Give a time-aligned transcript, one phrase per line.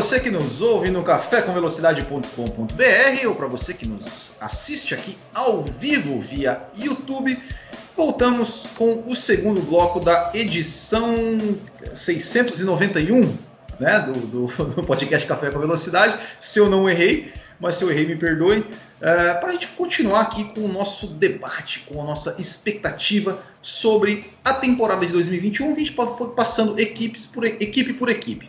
[0.00, 6.20] Você que nos ouve no cafécomvelocidade.com.br ou para você que nos assiste aqui ao vivo
[6.20, 7.36] via YouTube,
[7.96, 11.58] voltamos com o segundo bloco da edição
[11.96, 13.36] 691
[13.80, 16.16] né, do, do, do, podcast Café com Velocidade.
[16.38, 18.64] Se eu não errei, mas se eu errei, me perdoe.
[19.00, 24.30] É, para a gente continuar aqui com o nosso debate, com a nossa expectativa sobre
[24.44, 28.48] a temporada de 2021, a gente foi passando equipes por, equipe por equipe.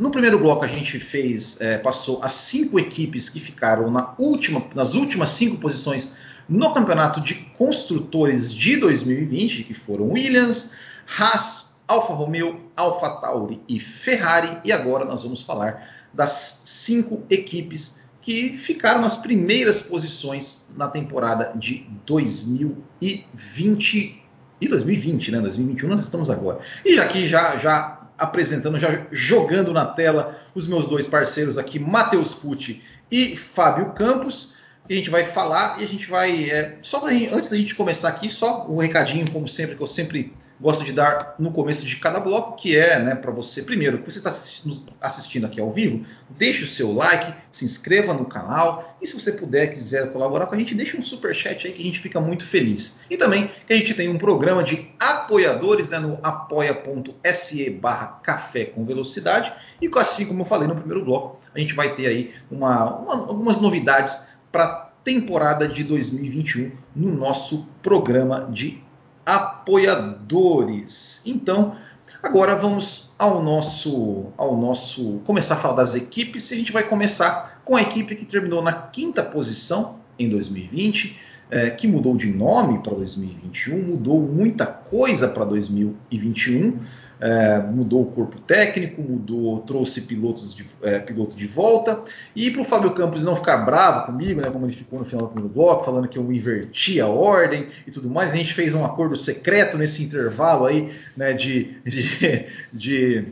[0.00, 4.64] No primeiro bloco a gente fez, é, passou as cinco equipes que ficaram na última,
[4.74, 6.14] nas últimas cinco posições
[6.48, 10.72] no campeonato de construtores de 2020, que foram Williams,
[11.18, 14.56] Haas, Alfa Romeo, Alfa Tauri e Ferrari.
[14.64, 21.52] E agora nós vamos falar das cinco equipes que ficaram nas primeiras posições na temporada
[21.54, 24.22] de 2020
[24.62, 25.40] e 2020, né?
[25.40, 26.60] 2021 nós estamos agora.
[26.86, 32.34] E aqui já já apresentando, já jogando na tela os meus dois parceiros aqui, Matheus
[32.34, 34.59] Pucci e Fábio Campos
[34.90, 36.50] que a gente vai falar e a gente vai.
[36.50, 39.86] É, só para antes da gente começar aqui, só um recadinho, como sempre, que eu
[39.86, 43.98] sempre gosto de dar no começo de cada bloco, que é né, para você, primeiro,
[43.98, 48.24] que você está assistindo, assistindo, aqui ao vivo, deixe o seu like, se inscreva no
[48.24, 51.72] canal e se você puder, quiser colaborar com a gente, deixe um super chat aí
[51.72, 52.98] que a gente fica muito feliz.
[53.08, 58.64] E também que a gente tem um programa de apoiadores né, no apoia.se barra café
[58.64, 62.34] com velocidade e assim como eu falei no primeiro bloco, a gente vai ter aí
[62.50, 68.82] uma, uma, algumas novidades para a temporada de 2021 no nosso programa de
[69.24, 71.22] apoiadores.
[71.24, 71.76] Então,
[72.22, 76.50] agora vamos ao nosso, ao nosso começar a falar das equipes.
[76.50, 81.18] E a gente vai começar com a equipe que terminou na quinta posição em 2020,
[81.50, 86.78] é, que mudou de nome para 2021, mudou muita coisa para 2021
[87.20, 92.02] é, mudou o corpo técnico, mudou, trouxe pilotos de, é, piloto de volta.
[92.34, 95.26] E para o Fábio Campos não ficar bravo comigo, né, como ele ficou no final
[95.26, 98.72] do primeiro bloco, falando que eu inverti a ordem e tudo mais, a gente fez
[98.72, 103.28] um acordo secreto nesse intervalo aí né, de, de, de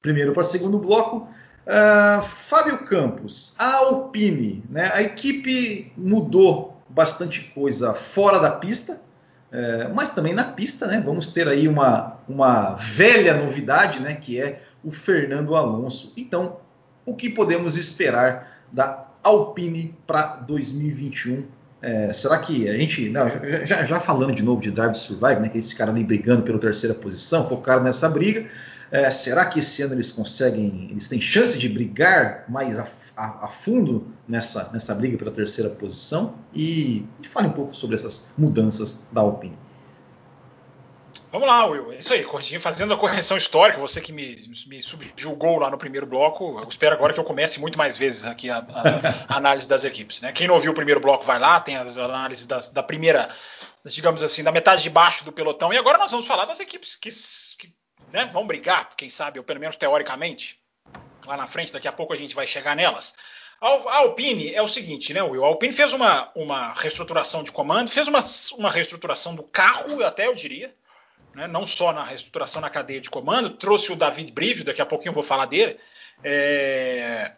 [0.00, 1.28] primeiro para segundo bloco.
[1.66, 9.00] Uh, Fábio Campos, a Alpine, né, a equipe mudou bastante coisa fora da pista,
[9.50, 11.02] é, mas também na pista, né?
[11.04, 14.14] Vamos ter aí uma, uma velha novidade, né?
[14.14, 16.12] Que é o Fernando Alonso.
[16.16, 16.58] Então,
[17.06, 21.44] o que podemos esperar da Alpine para 2021?
[21.80, 23.28] É, será que a gente, não,
[23.64, 25.48] já, já, falando de novo de Drive to Survive, né?
[25.48, 28.46] Que esses caras ali brigando pela terceira posição, focaram nessa briga.
[28.90, 32.86] É, será que esse ano eles conseguem, eles têm chance de brigar mais a,
[33.18, 36.38] a, a fundo nessa, nessa briga pela terceira posição?
[36.54, 39.58] E, e fale um pouco sobre essas mudanças da Alpine.
[41.30, 41.92] Vamos lá, Will.
[41.92, 42.24] É isso aí,
[42.58, 44.36] fazendo a correção histórica, você que me,
[44.66, 48.24] me subjugou lá no primeiro bloco, eu espero agora que eu comece muito mais vezes
[48.24, 50.22] aqui a, a, a análise das equipes.
[50.22, 50.32] Né?
[50.32, 53.28] Quem não ouviu o primeiro bloco vai lá, tem as análises das, da primeira,
[53.84, 55.70] digamos assim, da metade de baixo do pelotão.
[55.70, 57.10] E agora nós vamos falar das equipes que,
[57.58, 57.74] que
[58.10, 60.58] né, vão brigar, quem sabe, ou pelo menos teoricamente,
[61.28, 63.14] lá na frente, daqui a pouco a gente vai chegar nelas.
[63.60, 65.44] A Alpine é o seguinte, né, Will?
[65.44, 68.20] A Alpine fez uma, uma reestruturação de comando, fez uma,
[68.56, 70.74] uma reestruturação do carro, até eu diria,
[71.34, 74.86] né, não só na reestruturação na cadeia de comando, trouxe o David Brivio, daqui a
[74.86, 75.78] pouquinho eu vou falar dele,
[76.22, 77.32] é,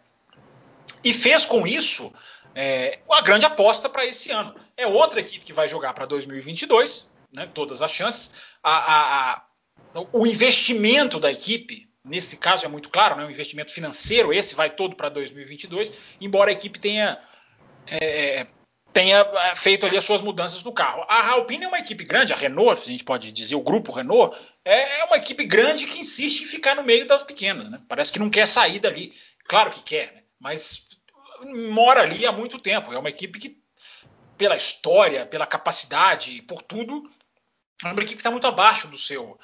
[1.03, 2.13] e fez com isso
[2.55, 4.55] é, uma grande aposta para esse ano.
[4.77, 8.31] É outra equipe que vai jogar para 2022, né, todas as chances.
[8.63, 9.43] A, a, a,
[10.13, 14.69] o investimento da equipe, nesse caso é muito claro, né, o investimento financeiro, esse vai
[14.69, 17.19] todo para 2022, embora a equipe tenha,
[17.85, 18.47] é, é,
[18.91, 21.05] tenha é, feito ali as suas mudanças no carro.
[21.07, 24.35] A Alpine é uma equipe grande, a Renault, a gente pode dizer, o grupo Renault,
[24.65, 27.69] é, é uma equipe grande que insiste em ficar no meio das pequenas.
[27.69, 27.79] Né?
[27.87, 29.13] Parece que não quer sair dali.
[29.47, 30.23] Claro que quer, né?
[30.39, 30.87] mas
[31.69, 32.93] mora ali há muito tempo.
[32.93, 33.57] É uma equipe que,
[34.37, 37.09] pela história, pela capacidade, por tudo,
[37.83, 39.37] é uma equipe que está muito abaixo do seu,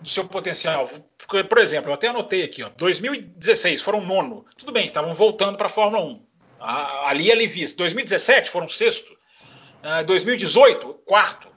[0.00, 0.88] do seu potencial.
[1.26, 4.44] Por exemplo, eu até anotei aqui, ó, 2016 foram nono.
[4.56, 6.22] Tudo bem, estavam voltando para a Fórmula 1.
[6.60, 7.66] Ali alivia.
[7.76, 9.16] 2017 foram sexto.
[10.06, 11.48] 2018, ah, quarto.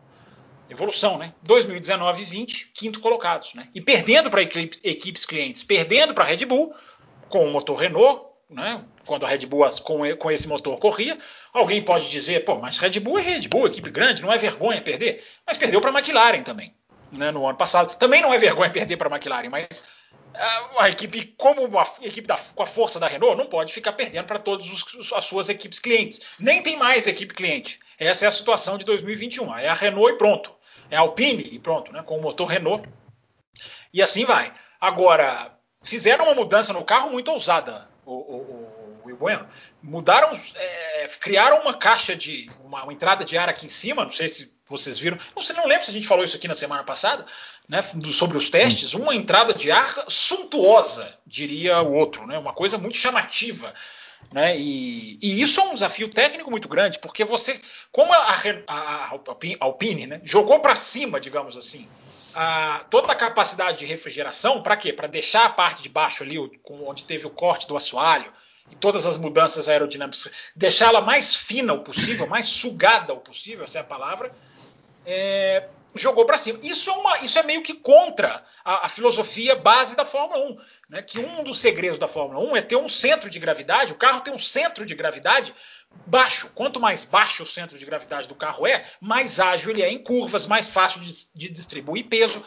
[0.70, 1.34] Evolução, né?
[1.44, 3.70] 2019 e 20, quinto colocados, né?
[3.74, 6.76] E perdendo para equipes, equipes clientes, perdendo para a Red Bull,
[7.30, 11.18] com o motor Renault, né, quando a Red Bull com, com esse motor corria.
[11.54, 14.82] Alguém pode dizer, pô, mas Red Bull é Red Bull, equipe grande, não é vergonha
[14.82, 15.24] perder.
[15.46, 16.74] Mas perdeu para a McLaren também,
[17.12, 17.96] né, no ano passado.
[17.98, 19.68] Também não é vergonha perder para a McLaren, mas
[20.78, 24.26] a equipe, como a equipe da, com a força da Renault, não pode ficar perdendo
[24.26, 24.68] para todas
[25.16, 26.22] as suas equipes clientes.
[26.40, 27.80] Nem tem mais equipe cliente.
[27.98, 29.58] Essa é a situação de 2021.
[29.58, 30.54] É a Renault e pronto.
[30.90, 32.88] É a Alpine e pronto, né, com o motor Renault.
[33.94, 34.52] E assim vai.
[34.80, 39.48] Agora, fizeram uma mudança no carro muito ousada, o, o, o, o Bueno.
[39.84, 42.50] Mudaram, é, criaram uma caixa de.
[42.64, 45.18] Uma, uma, entrada de ar aqui em cima, não sei se vocês viram.
[45.36, 47.26] Não sei, não lembro se a gente falou isso aqui na semana passada,
[47.68, 47.82] né?
[48.12, 52.38] Sobre os testes, uma entrada de ar suntuosa, diria o outro, né?
[52.38, 53.74] Uma coisa muito chamativa.
[54.32, 54.58] Né?
[54.58, 57.62] E, e, isso é um desafio técnico muito grande, porque você,
[57.92, 59.20] como a, a, a
[59.60, 61.88] Alpine né, jogou para cima, digamos assim,
[62.40, 64.94] a, toda a capacidade de refrigeração, para quê?
[64.94, 68.32] Para deixar a parte de baixo ali, onde teve o corte do assoalho,
[68.72, 73.80] e todas as mudanças aerodinâmicas, deixá-la mais fina o possível, mais sugada o possível, essa
[73.80, 74.32] é a palavra,
[75.04, 75.68] é,
[76.02, 76.60] jogou para cima.
[76.62, 80.58] Isso é, uma, isso é meio que contra a, a, filosofia base da Fórmula 1,
[80.90, 81.02] né?
[81.02, 84.22] que um dos segredos da Fórmula 1 é ter um centro de gravidade, o carro
[84.22, 85.54] tem um centro de gravidade
[86.06, 86.52] baixo.
[86.54, 89.98] Quanto mais baixo o centro de gravidade do carro é, mais ágil ele é em
[89.98, 92.44] curvas, mais fácil de, de distribuir peso.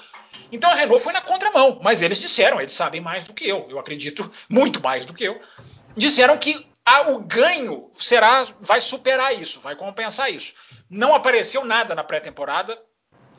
[0.52, 3.66] Então a Renault foi na contramão, mas eles disseram, eles sabem mais do que eu,
[3.68, 5.40] eu acredito muito mais do que eu,
[5.96, 6.68] disseram que
[7.08, 10.54] o ganho será, vai superar isso, vai compensar isso.
[10.88, 12.76] Não apareceu nada na pré-temporada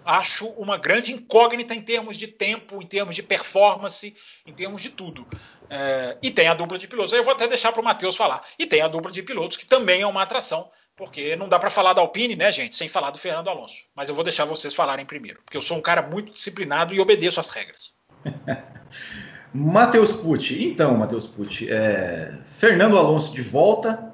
[0.06, 4.16] acho uma grande incógnita em termos de tempo, em termos de performance,
[4.46, 5.26] em termos de tudo.
[5.70, 7.14] É, e tem a dupla de pilotos.
[7.14, 8.44] Eu vou até deixar para o Matheus falar.
[8.58, 11.70] E tem a dupla de pilotos, que também é uma atração, porque não dá para
[11.70, 13.86] falar da Alpine, né, gente, sem falar do Fernando Alonso.
[13.96, 17.00] Mas eu vou deixar vocês falarem primeiro, porque eu sou um cara muito disciplinado e
[17.00, 17.94] obedeço às regras.
[19.54, 20.66] Matheus Pucci.
[20.66, 24.14] Então, Matheus Pucci, é, Fernando Alonso de volta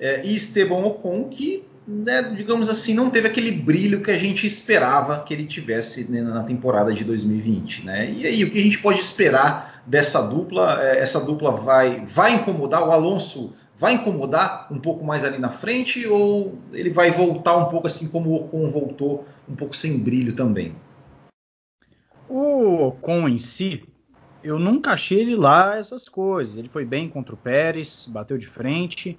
[0.00, 4.46] é, e Esteban Ocon, que né, digamos assim, não teve aquele brilho que a gente
[4.46, 7.86] esperava que ele tivesse né, na temporada de 2020.
[7.86, 8.12] Né?
[8.12, 10.82] E aí, o que a gente pode esperar dessa dupla?
[10.82, 13.54] É, essa dupla vai, vai incomodar o Alonso?
[13.74, 18.08] Vai incomodar um pouco mais ali na frente ou ele vai voltar um pouco assim
[18.08, 20.74] como o Ocon voltou, um pouco sem brilho também?
[22.28, 23.82] O Ocon em si,
[24.44, 26.58] eu nunca achei ele lá essas coisas.
[26.58, 29.18] Ele foi bem contra o Pérez, bateu de frente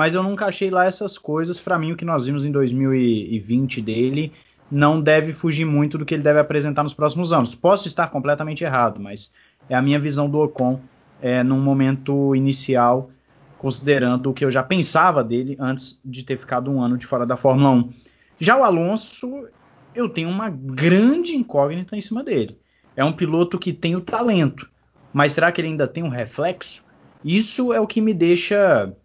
[0.00, 1.60] mas eu nunca achei lá essas coisas.
[1.60, 4.32] Para mim, o que nós vimos em 2020 dele
[4.70, 7.54] não deve fugir muito do que ele deve apresentar nos próximos anos.
[7.54, 9.30] Posso estar completamente errado, mas
[9.68, 10.80] é a minha visão do Ocon
[11.20, 13.10] é, num momento inicial,
[13.58, 17.26] considerando o que eu já pensava dele antes de ter ficado um ano de fora
[17.26, 17.92] da Fórmula 1.
[18.38, 19.48] Já o Alonso,
[19.94, 22.56] eu tenho uma grande incógnita em cima dele.
[22.96, 24.66] É um piloto que tem o talento,
[25.12, 26.82] mas será que ele ainda tem um reflexo?
[27.22, 28.96] Isso é o que me deixa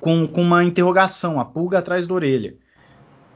[0.00, 2.56] com, com uma interrogação, a pulga atrás da orelha.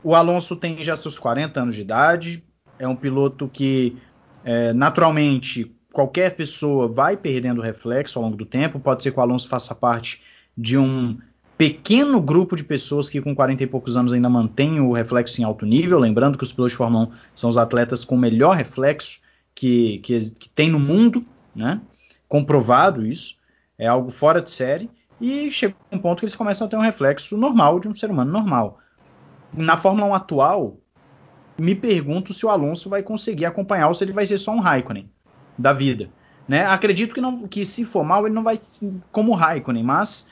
[0.03, 2.45] O Alonso tem já seus 40 anos de idade,
[2.79, 3.97] é um piloto que,
[4.45, 8.81] é, naturalmente, qualquer pessoa vai perdendo reflexo ao longo do tempo.
[8.81, 10.23] Pode ser que o Alonso faça parte
[10.57, 11.17] de um
[11.57, 15.45] pequeno grupo de pessoas que com 40 e poucos anos ainda mantém o reflexo em
[15.45, 15.99] alto nível.
[15.99, 19.21] Lembrando que os pilotos de Fórmula 1 são os atletas com melhor reflexo
[19.55, 21.25] que, que, que tem no mundo,
[21.55, 21.81] né?
[22.27, 23.37] comprovado isso.
[23.79, 24.91] É algo fora de série
[25.23, 28.11] e chega um ponto que eles começam a ter um reflexo normal de um ser
[28.11, 28.81] humano normal.
[29.53, 30.77] Na Fórmula 1 atual,
[31.57, 34.59] me pergunto se o Alonso vai conseguir acompanhar ou se ele vai ser só um
[34.59, 35.09] Raikkonen
[35.57, 36.11] da vida.
[36.49, 36.67] Né?
[36.67, 38.61] Acredito que, não, que se for mal, ele não vai
[39.13, 40.29] como Raikkonen, mas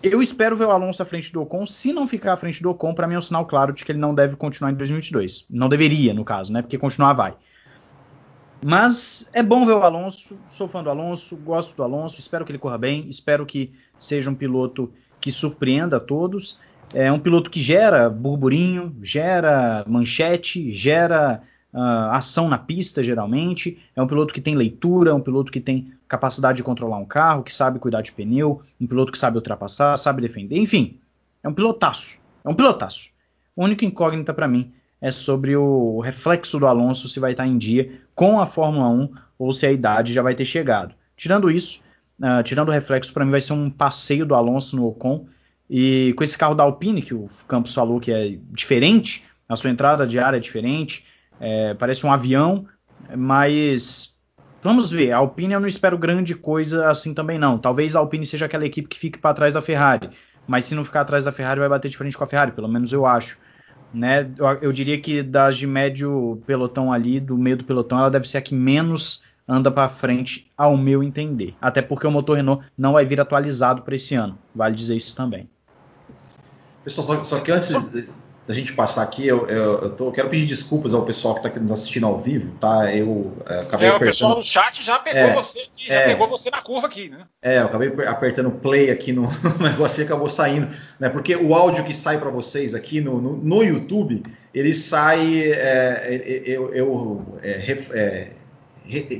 [0.00, 1.66] eu espero ver o Alonso à frente do Ocon.
[1.66, 3.90] Se não ficar à frente do Ocon, para mim é um sinal claro de que
[3.90, 5.46] ele não deve continuar em 2022.
[5.50, 6.62] Não deveria, no caso, né?
[6.62, 7.34] Porque continuar vai.
[8.62, 12.50] Mas é bom ver o Alonso, sou fã do Alonso, gosto do Alonso, espero que
[12.50, 16.60] ele corra bem, espero que seja um piloto que surpreenda a todos.
[16.94, 23.78] É um piloto que gera burburinho, gera manchete, gera uh, ação na pista, geralmente.
[23.94, 27.42] É um piloto que tem leitura, um piloto que tem capacidade de controlar um carro,
[27.42, 30.56] que sabe cuidar de pneu, um piloto que sabe ultrapassar, sabe defender.
[30.58, 30.98] Enfim,
[31.42, 32.16] é um pilotaço.
[32.44, 33.10] É um pilotaço.
[33.56, 37.58] A única incógnita para mim é sobre o reflexo do Alonso se vai estar em
[37.58, 40.94] dia com a Fórmula 1 ou se a idade já vai ter chegado.
[41.16, 41.80] Tirando isso,
[42.20, 45.26] uh, tirando o reflexo, para mim vai ser um passeio do Alonso no Ocon.
[45.68, 49.70] E com esse carro da Alpine, que o Campos falou que é diferente, a sua
[49.70, 51.04] entrada de ar é diferente,
[51.40, 52.66] é, parece um avião,
[53.16, 54.16] mas
[54.62, 55.12] vamos ver.
[55.12, 57.58] A Alpine eu não espero grande coisa assim também não.
[57.58, 60.10] Talvez a Alpine seja aquela equipe que fique para trás da Ferrari,
[60.46, 62.68] mas se não ficar atrás da Ferrari vai bater de frente com a Ferrari, pelo
[62.68, 63.38] menos eu acho.
[63.96, 64.30] Né?
[64.36, 68.28] Eu, eu, diria que das de médio pelotão ali, do meio do pelotão, ela deve
[68.28, 71.54] ser a que menos anda para frente, ao meu entender.
[71.62, 74.38] Até porque o motor Renault não vai vir atualizado para esse ano.
[74.54, 75.48] Vale dizer isso também.
[76.84, 77.70] Pessoal, só, só que antes
[78.46, 81.44] da gente passar aqui, eu, eu, eu, tô, eu, quero pedir desculpas ao pessoal que
[81.46, 82.94] está nos assistindo ao vivo, tá?
[82.94, 83.96] Eu é, acabei é, apertando...
[83.96, 87.08] o pessoal no chat já pegou é, você, já é, pegou você na curva aqui,
[87.08, 87.26] né?
[87.42, 89.22] É, eu acabei apertando play aqui no,
[89.58, 90.68] no negócio e acabou saindo,
[91.00, 91.08] né?
[91.08, 94.22] Porque o áudio que sai para vocês aqui no, no, no, YouTube,
[94.54, 98.28] ele sai, é, eu, eu é,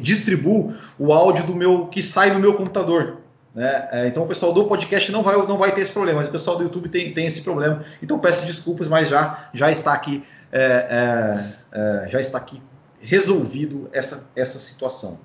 [0.00, 3.25] distribuo o áudio do meu que sai no meu computador.
[3.56, 3.88] Né?
[3.90, 6.30] É, então o pessoal do podcast não vai, não vai ter esse problema, mas o
[6.30, 7.86] pessoal do YouTube tem, tem esse problema.
[8.02, 10.22] Então peço desculpas, mas já, já está aqui
[10.52, 12.62] é, é, é já está aqui
[13.00, 15.18] resolvido essa, essa situação.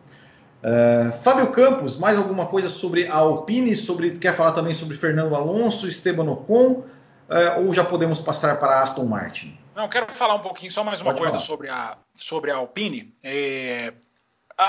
[0.64, 3.76] É, Fábio Campos, mais alguma coisa sobre a Alpine?
[3.76, 6.86] Sobre, quer falar também sobre Fernando Alonso, Esteban Ocon?
[7.28, 9.58] É, ou já podemos passar para a Aston Martin?
[9.76, 13.14] Não, quero falar um pouquinho, só mais uma Pode coisa sobre a, sobre a Alpine.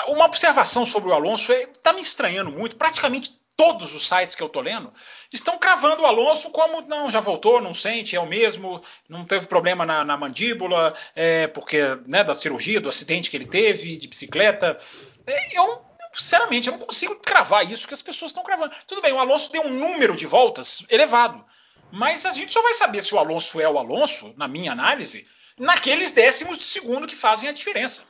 [0.09, 2.75] uma observação sobre o Alonso está me estranhando muito.
[2.75, 4.93] Praticamente todos os sites que eu estou lendo
[5.33, 9.47] estão cravando o Alonso como não, já voltou, não sente, é o mesmo, não teve
[9.47, 14.09] problema na, na mandíbula, é, porque né, da cirurgia, do acidente que ele teve, de
[14.09, 14.79] bicicleta.
[15.27, 18.75] É, eu, sinceramente, eu não consigo cravar isso que as pessoas estão cravando.
[18.87, 21.45] Tudo bem, o Alonso deu um número de voltas elevado,
[21.91, 25.27] mas a gente só vai saber se o Alonso é o Alonso, na minha análise,
[25.59, 28.03] naqueles décimos de segundo que fazem a diferença.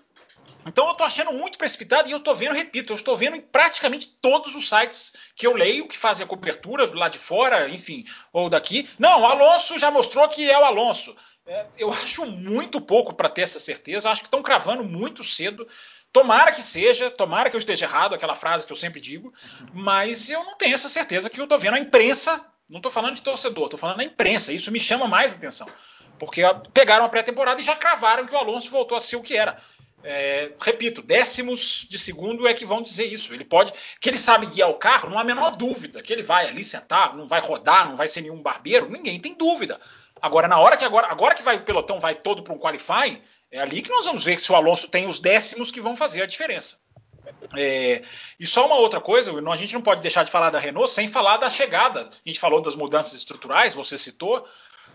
[0.66, 3.40] Então eu estou achando muito precipitado e eu estou vendo, repito, eu estou vendo em
[3.40, 8.04] praticamente todos os sites que eu leio, que fazem a cobertura lá de fora, enfim,
[8.32, 8.88] ou daqui.
[8.98, 11.14] Não, o Alonso já mostrou que é o Alonso.
[11.46, 15.66] É, eu acho muito pouco para ter essa certeza, acho que estão cravando muito cedo.
[16.12, 19.32] Tomara que seja, tomara que eu esteja errado, aquela frase que eu sempre digo,
[19.72, 23.14] mas eu não tenho essa certeza que eu estou vendo a imprensa, não estou falando
[23.14, 25.66] de torcedor, estou falando da imprensa, isso me chama mais atenção.
[26.18, 26.42] Porque
[26.74, 29.58] pegaram a pré-temporada e já cravaram que o Alonso voltou a ser o que era.
[30.04, 33.32] É, repito, décimos de segundo é que vão dizer isso.
[33.32, 36.22] Ele pode, que ele sabe guiar o carro, não há a menor dúvida que ele
[36.22, 39.80] vai ali sentar, não vai rodar, não vai ser nenhum barbeiro, ninguém tem dúvida.
[40.20, 43.20] Agora, na hora que agora, agora que vai o pelotão vai todo para um qualifying,
[43.50, 46.22] é ali que nós vamos ver se o Alonso tem os décimos que vão fazer
[46.22, 46.80] a diferença.
[47.56, 48.02] É,
[48.38, 51.08] e só uma outra coisa, a gente não pode deixar de falar da Renault sem
[51.08, 52.08] falar da chegada.
[52.08, 54.46] A gente falou das mudanças estruturais, você citou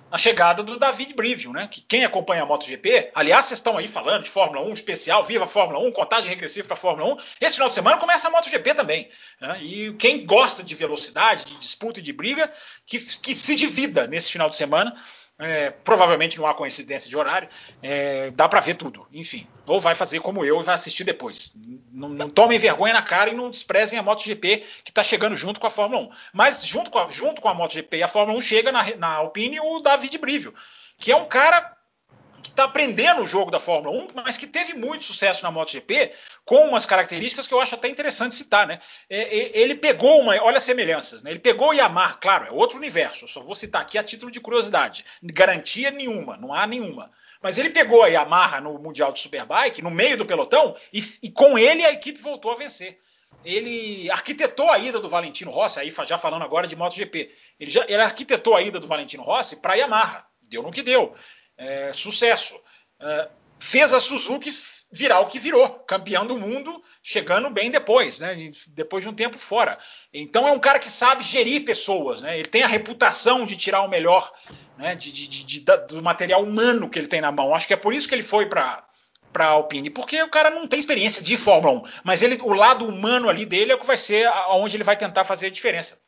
[0.09, 1.67] a chegada do David Brivio, né?
[1.69, 5.45] Que quem acompanha a MotoGP, aliás, vocês estão aí falando de Fórmula 1 especial, viva
[5.45, 7.17] a Fórmula 1, contagem regressiva para a Fórmula 1.
[7.41, 9.09] Esse final de semana começa a MotoGP também.
[9.39, 9.59] Né?
[9.61, 12.51] E quem gosta de velocidade, de disputa e de briga,
[12.85, 14.95] que, que se divida nesse final de semana
[15.39, 17.47] é, provavelmente não há coincidência de horário,
[17.81, 19.07] é, dá para ver tudo.
[19.13, 21.53] Enfim, ou vai fazer como eu e vai assistir depois.
[21.91, 25.59] Não, não, tomem vergonha na cara e não desprezem a MotoGP que está chegando junto
[25.59, 26.09] com a Fórmula 1.
[26.33, 29.13] Mas junto com a, junto com a MotoGP e a Fórmula 1 chega na, na
[29.13, 30.53] Alpine o David Brivio,
[30.97, 31.76] que é um cara
[32.57, 36.11] está aprendendo o jogo da Fórmula 1, mas que teve muito sucesso na MotoGP,
[36.43, 38.79] com umas características que eu acho até interessante citar, né?
[39.07, 41.29] É, é, ele pegou uma, olha as semelhanças, né?
[41.29, 44.31] Ele pegou o Yamaha, claro, é outro universo, eu só vou citar aqui a título
[44.31, 47.11] de curiosidade, garantia nenhuma, não há nenhuma.
[47.43, 51.29] Mas ele pegou a Yamaha no Mundial de Superbike, no meio do pelotão, e, e
[51.29, 52.99] com ele a equipe voltou a vencer
[53.45, 57.85] ele arquitetou a ida do Valentino Rossi, aí já falando agora de MotoGP, ele, já,
[57.87, 61.15] ele arquitetou a ida do Valentino Rossi para Yamaha, deu no que deu
[61.57, 62.59] é, sucesso.
[62.99, 64.51] É, fez a Suzuki
[64.91, 68.35] virar o que virou, campeão do mundo, chegando bem depois, né?
[68.69, 69.77] Depois de um tempo fora.
[70.13, 72.39] Então é um cara que sabe gerir pessoas, né?
[72.39, 74.31] Ele tem a reputação de tirar o melhor
[74.77, 74.95] né?
[74.95, 77.53] de, de, de, do material humano que ele tem na mão.
[77.53, 78.83] Acho que é por isso que ele foi para
[79.33, 82.87] para Alpine, porque o cara não tem experiência de Fórmula 1, mas ele, o lado
[82.87, 85.99] humano ali dele é o que vai ser aonde ele vai tentar fazer a diferença.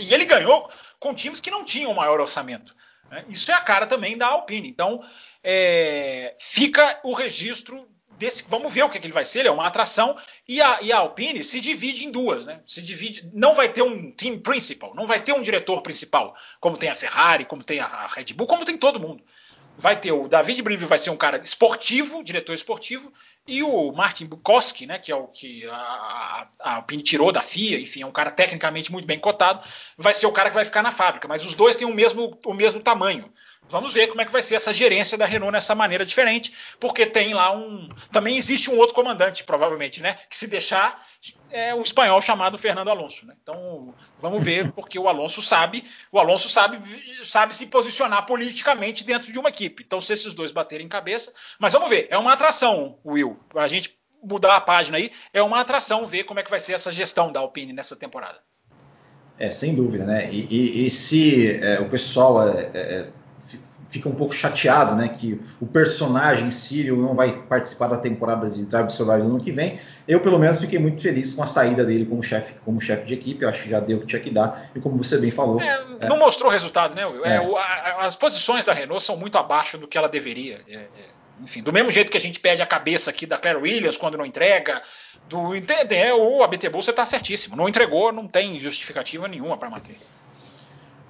[0.00, 0.68] E ele ganhou
[0.98, 2.74] com times que não tinham maior orçamento.
[3.12, 3.26] Né?
[3.28, 4.66] Isso é a cara também da Alpine.
[4.66, 5.04] Então,
[5.44, 7.86] é, fica o registro
[8.18, 8.42] desse.
[8.48, 9.40] Vamos ver o que, é que, ele vai ser.
[9.40, 10.16] Ele é uma atração.
[10.48, 12.46] E a, e a, Alpine se divide em duas.
[12.46, 12.60] Né?
[12.66, 16.78] Se divide, não vai ter um team principal, não vai ter um diretor principal, como
[16.78, 19.22] tem a Ferrari, como tem a, Red Bull, como tem todo mundo
[19.78, 23.12] vai ter o David Brivio vai ser um cara esportivo, diretor esportivo,
[23.46, 27.80] e o Martin Bukowski, né, que é o que a, a, a tirou da FIA,
[27.80, 29.66] enfim, é um cara tecnicamente muito bem cotado,
[29.98, 32.38] vai ser o cara que vai ficar na fábrica, mas os dois têm o mesmo,
[32.44, 33.32] o mesmo tamanho.
[33.68, 37.06] Vamos ver como é que vai ser essa gerência da Renault nessa maneira diferente, porque
[37.06, 37.88] tem lá um.
[38.10, 40.18] Também existe um outro comandante, provavelmente, né?
[40.28, 41.02] Que se deixar
[41.50, 43.26] é o espanhol chamado Fernando Alonso.
[43.26, 43.34] Né?
[43.42, 46.80] Então vamos ver, porque o Alonso sabe, o Alonso sabe,
[47.22, 49.82] sabe se posicionar politicamente dentro de uma equipe.
[49.86, 53.38] Então, se esses dois baterem cabeça, mas vamos ver, é uma atração, Will.
[53.54, 56.74] A gente mudar a página aí, é uma atração ver como é que vai ser
[56.74, 58.38] essa gestão da Alpine nessa temporada.
[59.38, 60.32] É, sem dúvida, né?
[60.32, 63.08] E, e, e se é, o pessoal é, é,
[63.92, 68.64] fica um pouco chateado, né, que o personagem Cyril não vai participar da temporada de
[68.64, 69.78] Drive Survival no ano que vem.
[70.08, 73.14] Eu, pelo menos, fiquei muito feliz com a saída dele como chefe como chefe de
[73.14, 73.44] equipe.
[73.44, 74.70] Eu acho que já deu o que tinha que dar.
[74.74, 75.60] E como você bem falou.
[75.60, 76.08] É, é.
[76.08, 77.24] não mostrou resultado, né, Will?
[77.24, 77.38] É.
[77.40, 80.62] O, a, as posições da Renault são muito abaixo do que ela deveria.
[80.66, 80.88] É, é,
[81.42, 84.16] enfim, do mesmo jeito que a gente pede a cabeça aqui da Claire Williams quando
[84.16, 84.80] não entrega,
[85.28, 87.56] do é, o ABT Bolsa está certíssimo.
[87.56, 89.98] Não entregou, não tem justificativa nenhuma para manter.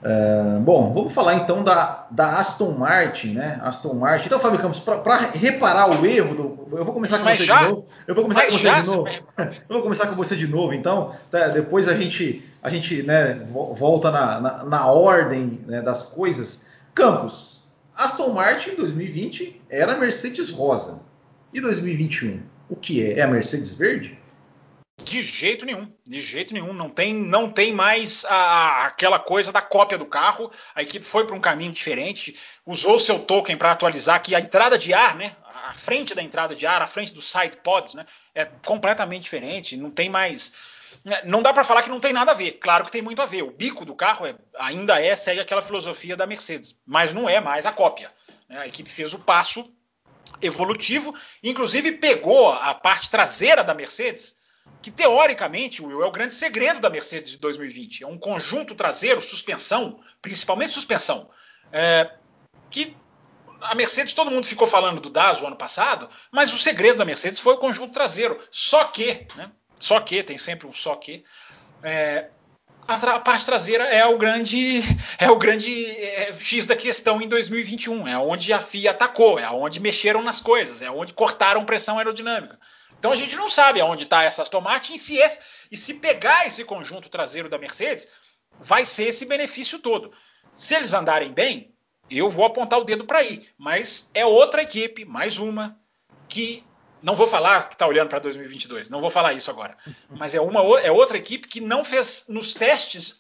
[0.03, 3.61] Uh, bom, vamos falar então da, da, Aston Martin, né?
[3.63, 4.27] Aston Martin.
[4.27, 7.59] Então, Fábio Campos, para reparar o erro do, eu vou começar com Mas você já?
[7.59, 7.87] de novo.
[8.09, 9.09] Eu vou começar Mas com você de novo.
[9.39, 11.15] eu vou começar com você de novo, então.
[11.31, 16.67] Tá, depois a gente a gente né, volta na, na, na ordem né, das coisas.
[16.95, 21.01] Campos, Aston Martin em 2020 era Mercedes rosa.
[21.55, 23.19] E 2021, o que é?
[23.19, 24.19] É a Mercedes verde?
[25.05, 26.73] De jeito nenhum, de jeito nenhum.
[26.73, 30.51] Não tem, não tem mais a, aquela coisa da cópia do carro.
[30.75, 34.79] A equipe foi para um caminho diferente, usou seu token para atualizar que a entrada
[34.79, 35.37] de ar, né?
[35.65, 38.07] A frente da entrada de ar, a frente dos side pods, né?
[38.35, 39.77] É completamente diferente.
[39.77, 40.53] Não tem mais.
[41.05, 42.53] Né, não dá para falar que não tem nada a ver.
[42.53, 43.43] Claro que tem muito a ver.
[43.43, 47.41] O bico do carro é, ainda é segue aquela filosofia da Mercedes, mas não é
[47.41, 48.13] mais a cópia.
[48.49, 48.59] Né?
[48.59, 49.73] A equipe fez o passo
[50.41, 54.35] evolutivo, inclusive pegou a parte traseira da Mercedes
[54.81, 58.03] que teoricamente, Will, é o grande segredo da Mercedes de 2020.
[58.03, 61.31] É um conjunto traseiro, suspensão, principalmente suspensão,
[61.71, 62.11] é,
[62.69, 62.97] que
[63.61, 67.05] a Mercedes, todo mundo ficou falando do DAS o ano passado, mas o segredo da
[67.05, 68.39] Mercedes foi o conjunto traseiro.
[68.51, 71.25] Só que, né, só que, tem sempre um só que,
[71.83, 72.29] é,
[72.87, 74.83] a, parte traseira é o grande
[75.19, 78.09] é o grande é, X da questão em 2021.
[78.09, 82.59] É onde a FIA atacou, é onde mexeram nas coisas, é onde cortaram pressão aerodinâmica.
[83.03, 85.41] Então a gente não sabe aonde está essa Aston Martin e se, esse,
[85.73, 88.07] e se pegar esse conjunto traseiro da Mercedes,
[88.61, 90.13] vai ser esse benefício todo.
[90.55, 91.75] Se eles andarem bem,
[92.09, 93.49] eu vou apontar o dedo para aí.
[93.59, 95.77] Mas é outra equipe, mais uma,
[96.29, 96.63] que
[97.03, 99.77] não vou falar que está olhando para 2022, não vou falar isso agora.
[100.09, 103.19] Mas é uma é outra equipe que não fez nos testes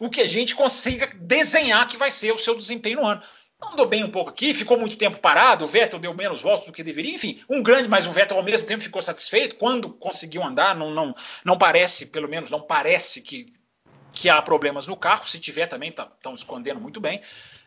[0.00, 3.22] o que a gente consiga desenhar que vai ser o seu desempenho no ano
[3.76, 6.72] andou bem um pouco aqui, ficou muito tempo parado, o Vettel deu menos voltas do
[6.72, 10.42] que deveria, enfim, um grande, mas o Vettel ao mesmo tempo ficou satisfeito quando conseguiu
[10.42, 13.52] andar, não, não, não parece, pelo menos não parece que,
[14.12, 17.20] que há problemas no carro, se tiver também estão tá, escondendo muito bem.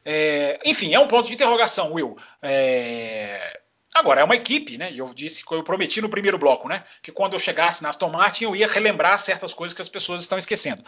[0.04, 2.18] É, enfim, é um ponto de interrogação, Will.
[2.42, 3.62] É,
[3.94, 4.92] agora, é uma equipe, né?
[4.96, 6.84] Eu disse eu prometi no primeiro bloco, né?
[7.04, 10.22] Que quando eu chegasse na Aston Martin eu ia relembrar certas coisas que as pessoas
[10.22, 10.84] estão esquecendo.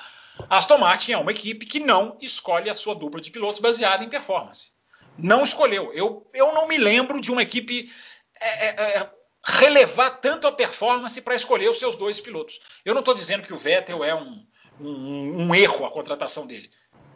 [0.49, 4.03] A Aston Martin é uma equipe que não escolhe a sua dupla de pilotos baseada
[4.03, 4.71] em performance
[5.17, 5.91] não escolheu.
[5.93, 7.91] Eu, eu não me lembro de uma equipe
[8.39, 9.09] é, é, é
[9.43, 12.59] relevar tanto a performance para escolher os seus dois pilotos.
[12.85, 14.45] Eu não estou dizendo que o Vettel é um,
[14.79, 16.69] um, um, erro a contratação dele.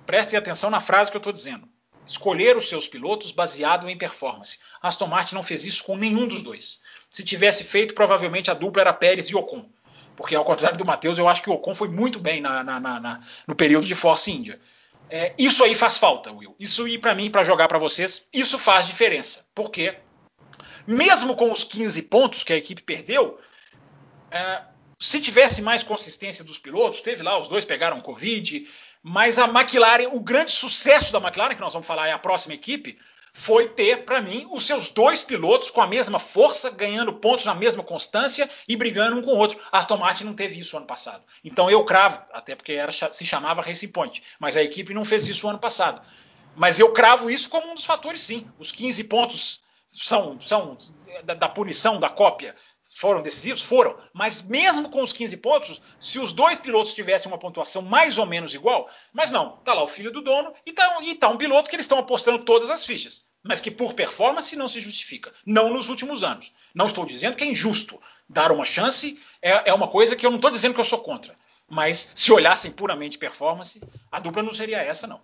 [0.05, 1.67] Prestem atenção na frase que eu estou dizendo.
[2.05, 4.59] Escolher os seus pilotos baseado em performance.
[4.81, 6.79] Aston Martin não fez isso com nenhum dos dois.
[7.09, 9.67] Se tivesse feito, provavelmente a dupla era Pérez e Ocon.
[10.15, 12.79] Porque, ao contrário do Matheus, eu acho que o Ocon foi muito bem na, na,
[12.79, 14.59] na, no período de Force India.
[15.09, 16.55] É, isso aí faz falta, Will.
[16.59, 19.45] Isso aí para mim, para jogar para vocês, isso faz diferença.
[19.53, 19.95] Porque
[20.87, 23.39] mesmo com os 15 pontos que a equipe perdeu,
[24.31, 24.61] é,
[24.99, 28.67] se tivesse mais consistência dos pilotos, teve lá, os dois pegaram Covid,
[29.01, 32.53] mas a McLaren, o grande sucesso da McLaren, que nós vamos falar é a próxima
[32.53, 32.97] equipe,
[33.37, 37.53] foi ter, para mim, os seus dois pilotos com a mesma força, ganhando pontos na
[37.53, 39.59] mesma constância e brigando um com o outro.
[39.73, 41.21] Aston Martin não teve isso ano passado.
[41.43, 45.27] Então eu cravo, até porque era, se chamava Racing Point, mas a equipe não fez
[45.27, 46.01] isso ano passado.
[46.55, 48.47] Mas eu cravo isso como um dos fatores, sim.
[48.57, 50.77] Os 15 pontos são, são
[51.25, 52.55] da, da punição, da cópia,
[52.95, 53.61] foram decisivos?
[53.61, 53.97] Foram.
[54.13, 58.25] Mas mesmo com os 15 pontos, se os dois pilotos tivessem uma pontuação mais ou
[58.25, 61.35] menos igual, mas não, tá lá o filho do dono e tá, e tá um
[61.35, 63.23] piloto que eles estão apostando todas as fichas.
[63.43, 65.33] Mas que por performance não se justifica.
[65.45, 66.53] Não nos últimos anos.
[66.73, 68.01] Não estou dizendo que é injusto.
[68.29, 70.99] Dar uma chance é, é uma coisa que eu não estou dizendo que eu sou
[70.99, 71.35] contra.
[71.67, 75.19] Mas se olhassem puramente performance, a dupla não seria essa, não.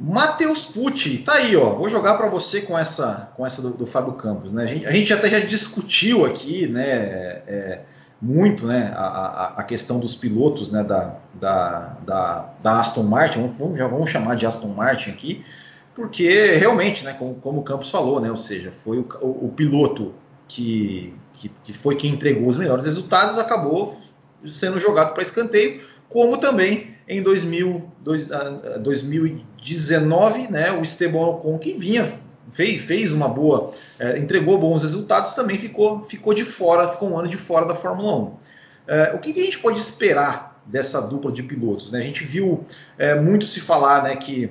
[0.00, 1.70] Matheus Pucci, tá aí, ó.
[1.70, 4.62] Vou jogar para você com essa, com essa do, do Fábio Campos, né?
[4.62, 7.84] A gente, a gente, até já discutiu aqui, né, é, é
[8.20, 13.48] muito, né, a, a, questão dos pilotos, né, da, da, da, da Aston Martin.
[13.48, 15.44] Vamos, já vamos chamar de Aston Martin aqui,
[15.94, 19.52] porque realmente, né, como, como o Campos falou, né, ou seja, foi o, o, o
[19.54, 20.14] piloto
[20.46, 23.96] que, que, que foi quem entregou os melhores resultados, acabou
[24.44, 28.28] sendo jogado para escanteio, como também em 2000, dois,
[28.80, 32.04] 2000 19, né, o Esteban Ocon, que vinha,
[32.50, 37.18] fez, fez uma boa, é, entregou bons resultados, também ficou, ficou de fora, ficou um
[37.18, 38.36] ano de fora da Fórmula 1.
[38.88, 41.92] É, o que, que, a gente pode esperar dessa dupla de pilotos?
[41.92, 41.98] Né?
[41.98, 42.64] A gente viu
[42.96, 44.50] é, muito se falar né, que,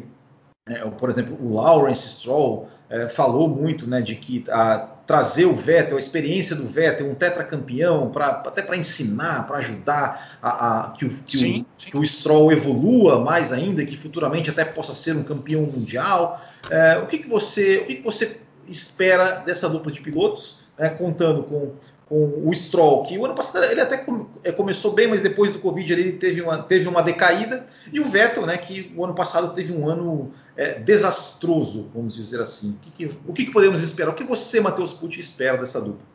[0.67, 5.55] é, por exemplo, o Lawrence Stroll é, falou muito né, de que a trazer o
[5.55, 10.91] Vettel, a experiência do Vettel, um tetracampeão, pra, até para ensinar, para ajudar a, a
[10.91, 11.89] que, o, que, sim, o, sim.
[11.91, 16.41] que, o, Stroll evolua mais ainda, que futuramente até possa ser um campeão mundial.
[16.69, 20.89] É, o que, que você, o que, que você espera dessa dupla de pilotos, né,
[20.89, 21.71] contando com
[22.09, 24.05] com o Stroll, que o ano passado ele até
[24.43, 28.05] é, começou bem, mas depois do Covid ele teve uma, teve uma decaída, e o
[28.05, 32.71] Vettel, né, que o ano passado teve um ano é, desastroso, vamos dizer assim.
[32.71, 34.11] O, que, que, o que, que, podemos esperar?
[34.11, 36.05] O que você, Matheus Pucci, espera dessa dupla?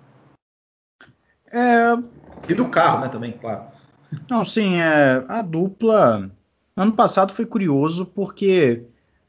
[1.53, 1.93] É...
[2.49, 3.65] E do carro, né, também, claro.
[4.29, 6.31] Não, sim, é, a dupla.
[6.75, 8.83] Ano passado foi curioso porque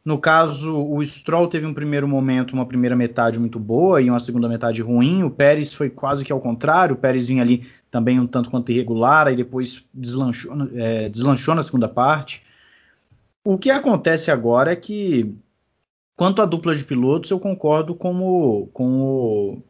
[0.06, 4.20] no caso, o Stroll teve um primeiro momento, uma primeira metade muito boa e uma
[4.20, 5.24] segunda metade ruim.
[5.24, 6.96] O Pérez foi quase que ao contrário.
[6.96, 11.64] O Pérez vinha ali também um tanto quanto irregular, e depois deslanchou, é, deslanchou na
[11.64, 12.44] segunda parte.
[13.46, 15.34] O que acontece agora é que,
[16.18, 19.64] quanto à dupla de pilotos, eu concordo com o, com o,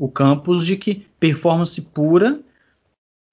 [0.00, 2.40] o Campos de que performance pura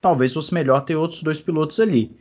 [0.02, 2.16] talvez fosse melhor ter outros dois pilotos ali.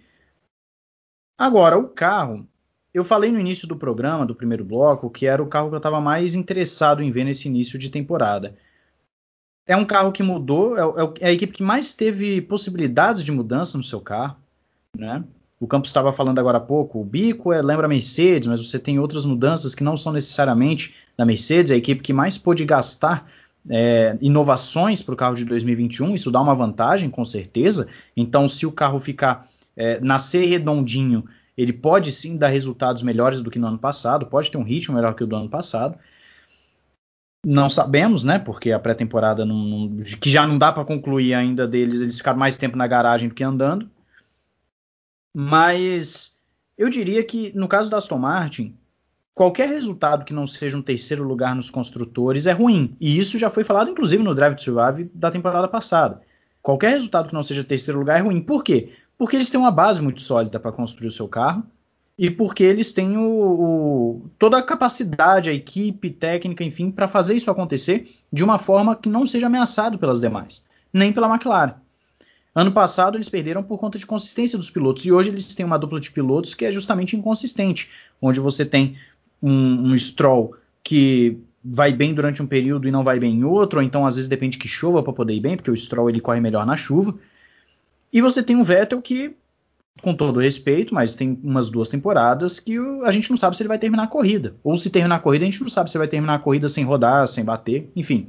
[1.37, 2.47] Agora, o carro,
[2.93, 5.79] eu falei no início do programa, do primeiro bloco, que era o carro que eu
[5.79, 8.55] estava mais interessado em ver nesse início de temporada.
[9.67, 13.33] É um carro que mudou, é, é, é a equipe que mais teve possibilidades de
[13.33, 14.37] mudança no seu carro,
[14.97, 15.25] né?
[15.59, 18.81] O Campos estava falando agora há pouco, o bico é, lembra a Mercedes, mas você
[18.81, 22.65] tem outras mudanças que não são necessariamente da Mercedes, é a equipe que mais pôde
[22.65, 23.31] gastar
[23.71, 27.87] é, inovações para o carro de 2021, isso dá uma vantagem, com certeza.
[28.17, 31.25] Então, se o carro ficar é, nascer redondinho
[31.57, 34.95] ele pode sim dar resultados melhores do que no ano passado, pode ter um ritmo
[34.95, 35.99] melhor que o do ano passado.
[37.45, 38.39] Não sabemos, né?
[38.39, 39.45] Porque a pré-temporada
[40.21, 43.35] que já não dá para concluir ainda deles, eles ficaram mais tempo na garagem do
[43.35, 43.91] que andando.
[45.35, 46.41] Mas
[46.79, 48.77] eu diria que no caso da Aston Martin,
[49.35, 52.97] qualquer resultado que não seja um terceiro lugar nos construtores é ruim.
[53.01, 56.23] E isso já foi falado, inclusive, no Drive to Survive da temporada passada.
[56.63, 58.41] Qualquer resultado que não seja terceiro lugar é ruim.
[58.41, 58.93] Por quê?
[59.23, 61.63] Porque eles têm uma base muito sólida para construir o seu carro
[62.19, 67.35] e porque eles têm o, o, toda a capacidade, a equipe técnica, enfim, para fazer
[67.37, 71.75] isso acontecer de uma forma que não seja ameaçado pelas demais, nem pela McLaren.
[72.53, 75.79] Ano passado eles perderam por conta de consistência dos pilotos e hoje eles têm uma
[75.79, 77.89] dupla de pilotos que é justamente inconsistente,
[78.21, 78.97] onde você tem
[79.41, 83.79] um, um Stroll que vai bem durante um período e não vai bem em outro,
[83.79, 86.21] ou então às vezes depende que chova para poder ir bem, porque o Stroll ele
[86.21, 87.15] corre melhor na chuva.
[88.13, 89.35] E você tem um Vettel que,
[90.03, 93.69] com todo respeito, mas tem umas duas temporadas que a gente não sabe se ele
[93.69, 94.55] vai terminar a corrida.
[94.63, 96.85] Ou se terminar a corrida, a gente não sabe se vai terminar a corrida sem
[96.85, 98.29] rodar, sem bater, enfim.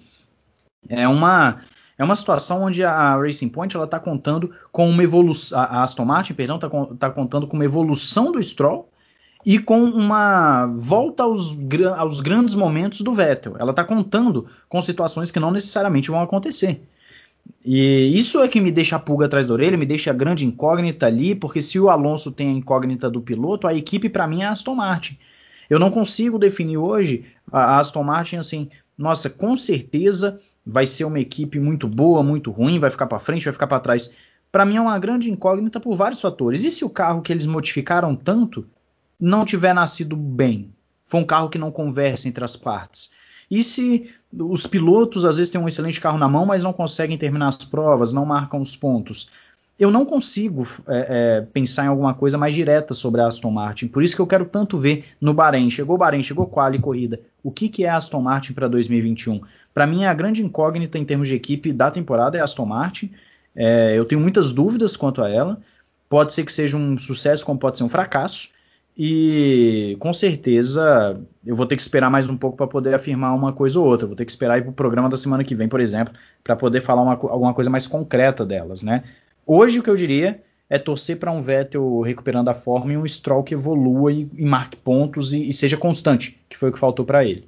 [0.87, 1.61] É uma
[1.97, 6.05] é uma situação onde a Racing Point ela está contando com uma evolução, a Aston
[6.05, 8.89] Martin, perdão, está tá contando com uma evolução do Stroll
[9.45, 11.55] e com uma volta aos,
[11.97, 13.55] aos grandes momentos do Vettel.
[13.59, 16.81] Ela está contando com situações que não necessariamente vão acontecer.
[17.65, 20.45] E isso é que me deixa a pulga atrás da orelha, me deixa a grande
[20.45, 24.41] incógnita ali, porque se o Alonso tem a incógnita do piloto, a equipe para mim
[24.41, 25.17] é a Aston Martin.
[25.69, 31.19] Eu não consigo definir hoje a Aston Martin assim, nossa, com certeza vai ser uma
[31.19, 34.13] equipe muito boa, muito ruim, vai ficar para frente, vai ficar para trás.
[34.51, 36.63] Para mim é uma grande incógnita por vários fatores.
[36.63, 38.65] E se o carro que eles modificaram tanto
[39.19, 40.69] não tiver nascido bem?
[41.05, 43.13] Foi um carro que não conversa entre as partes.
[43.49, 47.17] E se os pilotos às vezes têm um excelente carro na mão, mas não conseguem
[47.17, 49.29] terminar as provas, não marcam os pontos?
[49.79, 53.87] Eu não consigo é, é, pensar em alguma coisa mais direta sobre a Aston Martin.
[53.87, 55.69] Por isso que eu quero tanto ver no Bahrein.
[55.69, 57.19] Chegou Bahrein, chegou quali corrida.
[57.43, 59.41] O que, que é a Aston Martin para 2021?
[59.73, 63.11] Para mim, a grande incógnita em termos de equipe da temporada é a Aston Martin.
[63.55, 65.59] É, eu tenho muitas dúvidas quanto a ela.
[66.07, 68.49] Pode ser que seja um sucesso, como pode ser um fracasso.
[68.95, 73.51] E com certeza eu vou ter que esperar mais um pouco para poder afirmar uma
[73.51, 74.05] coisa ou outra.
[74.05, 76.55] vou ter que esperar ir para o programa da semana que vem, por exemplo, para
[76.55, 79.03] poder falar uma, alguma coisa mais concreta delas, né?
[79.45, 83.07] Hoje o que eu diria é torcer para um Vettel recuperando a forma e um
[83.07, 86.79] Stroll que evolua e, e marque pontos e, e, seja constante, que foi o que
[86.79, 87.47] faltou para ele.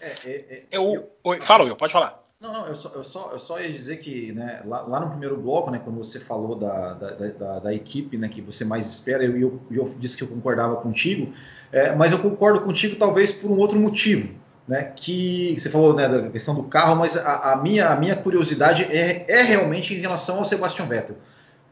[0.00, 2.21] É, é, é, eu, eu, fala, Will, pode falar.
[2.42, 5.10] Não, não, eu só, eu só, eu só ia dizer que né, lá, lá, no
[5.10, 8.88] primeiro bloco, né, quando você falou da, da, da, da equipe né, que você mais
[8.88, 11.32] espera, eu, eu, eu disse que eu concordava contigo,
[11.70, 14.42] é, mas eu concordo contigo talvez por um outro motivo.
[14.66, 18.16] Né, que você falou né, da questão do carro, mas a, a, minha, a minha
[18.16, 21.16] curiosidade é, é realmente em relação ao Sebastian Vettel.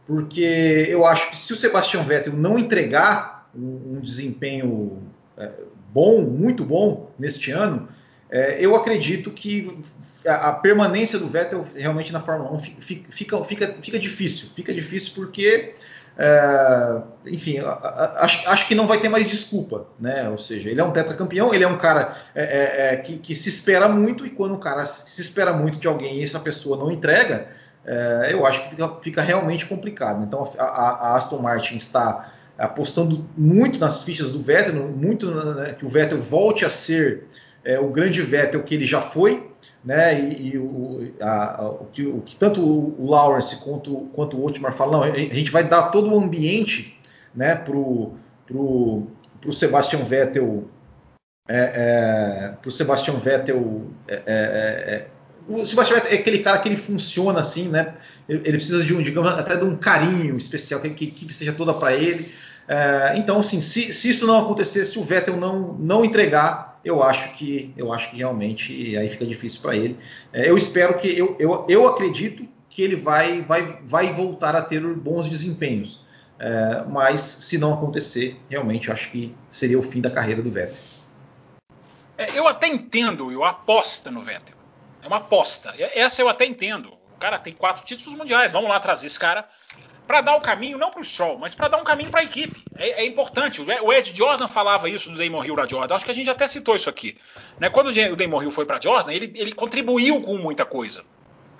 [0.06, 5.02] Porque eu acho que se o Sebastian Vettel não entregar um, um desempenho
[5.36, 5.50] é,
[5.92, 7.88] bom, muito bom neste ano,
[8.30, 9.76] é, eu acredito que
[10.24, 14.48] a, permanência do Vettel realmente na Fórmula 1 fica, fica, fica, difícil.
[14.54, 15.74] Fica difícil porque
[16.18, 17.58] É, enfim,
[18.16, 20.28] acho, acho, que não vai ter mais desculpa, né?
[20.28, 23.34] Ou seja, ele é um tetracampeão, ele é um cara é, é, é, que, que,
[23.34, 26.76] se espera muito, e quando um cara se espera muito de alguém e essa pessoa
[26.76, 27.48] não entrega,
[27.86, 30.22] é, eu acho que fica, fica, realmente complicado.
[30.22, 35.86] Então a, a, Aston Martin está apostando muito nas fichas do Vettel, muito né, que
[35.86, 37.24] o Vettel volte a ser
[37.64, 39.50] é, o grande Vettel que ele já foi,
[39.84, 40.18] né?
[40.18, 44.72] E, e o, a, o, que, o, que, tanto o Lawrence quanto, quanto o Otmar
[44.72, 46.98] falam, não, a gente vai dar todo o ambiente,
[47.34, 48.14] né, pro,
[48.46, 49.06] pro,
[49.40, 50.68] pro Sebastian Vettel,
[51.48, 55.06] é, é, pro Sebastian Vettel, é, é, é,
[55.48, 57.94] o Sebastian Vettel é aquele cara que ele funciona assim, né?
[58.28, 61.52] Ele, ele precisa de um, digamos, até de um carinho especial, que, a equipe seja
[61.52, 62.32] toda para ele.
[63.16, 67.34] então, assim, se, se isso não acontecer, se o Vettel não, não entregar eu acho
[67.34, 69.98] que eu acho que realmente aí fica difícil para ele.
[70.32, 74.62] É, eu espero que eu, eu, eu acredito que ele vai, vai, vai voltar a
[74.62, 76.08] ter bons desempenhos.
[76.38, 80.76] É, mas se não acontecer, realmente acho que seria o fim da carreira do Vettel.
[82.16, 84.56] É, eu até entendo, eu aposta no Vettel.
[85.02, 85.74] É uma aposta.
[85.94, 86.92] Essa eu até entendo.
[87.14, 88.50] O cara tem quatro títulos mundiais.
[88.52, 89.46] Vamos lá trazer esse cara
[90.10, 92.24] para dar o caminho, não para o Stroll, mas para dar um caminho para a
[92.24, 92.64] equipe.
[92.76, 93.62] É, é, importante.
[93.62, 95.94] O Ed Jordan falava isso do Damon Hill para Jordan.
[95.94, 97.16] Acho que a gente até citou isso aqui.
[97.60, 97.70] Né?
[97.70, 101.04] Quando o Damon Hill foi para Jordan, ele, ele contribuiu com muita coisa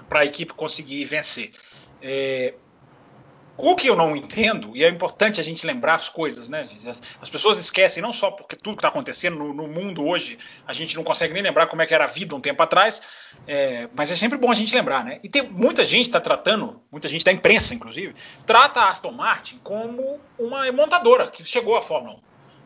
[0.08, 1.52] para a equipe conseguir vencer.
[2.02, 2.54] É,
[3.62, 6.66] o que eu não entendo, e é importante a gente lembrar as coisas, né?
[7.20, 10.72] As pessoas esquecem, não só porque tudo que está acontecendo no, no, mundo hoje, a
[10.72, 13.02] gente não consegue nem lembrar como é que era a vida um tempo atrás,
[13.46, 15.20] é, mas é sempre bom a gente lembrar, né?
[15.22, 18.14] E tem muita gente está tratando, muita gente da imprensa, inclusive,
[18.46, 22.16] trata a Aston Martin como uma montadora que chegou à Fórmula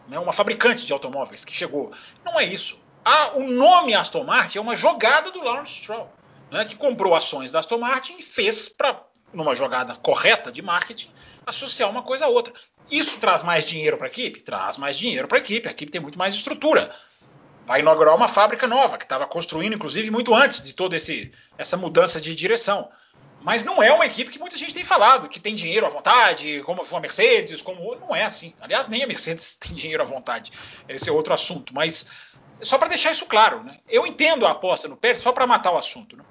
[0.09, 0.19] 1, né?
[0.19, 1.93] uma fabricante de automóveis que chegou.
[2.25, 2.83] Não é isso.
[3.05, 6.11] Ah, o nome Aston Martin é uma jogada do Lawrence Stroll,
[6.51, 6.65] né?
[6.65, 9.03] que comprou ações da Aston Martin e fez para
[9.35, 11.11] numa jogada correta de marketing,
[11.47, 12.53] associar uma coisa a outra.
[12.91, 14.41] Isso traz mais dinheiro para a equipe?
[14.41, 15.69] Traz mais dinheiro para a equipe.
[15.69, 16.95] A equipe tem muito mais estrutura.
[17.67, 20.97] Vai inaugurar uma fábrica nova, que estava construindo, inclusive, muito antes de toda
[21.57, 22.91] essa mudança de direção.
[23.41, 26.63] Mas não é uma equipe que muita gente tem falado, que tem dinheiro à vontade,
[26.63, 27.95] como a Mercedes, como.
[27.97, 28.55] Não é assim.
[28.61, 30.51] Aliás, nem a Mercedes tem dinheiro à vontade.
[30.89, 31.75] Esse é outro assunto.
[31.75, 32.07] Mas
[32.61, 33.79] só para deixar isso claro, né?
[33.89, 36.17] Eu entendo a aposta no Pérez, só para matar o assunto.
[36.17, 36.25] Né?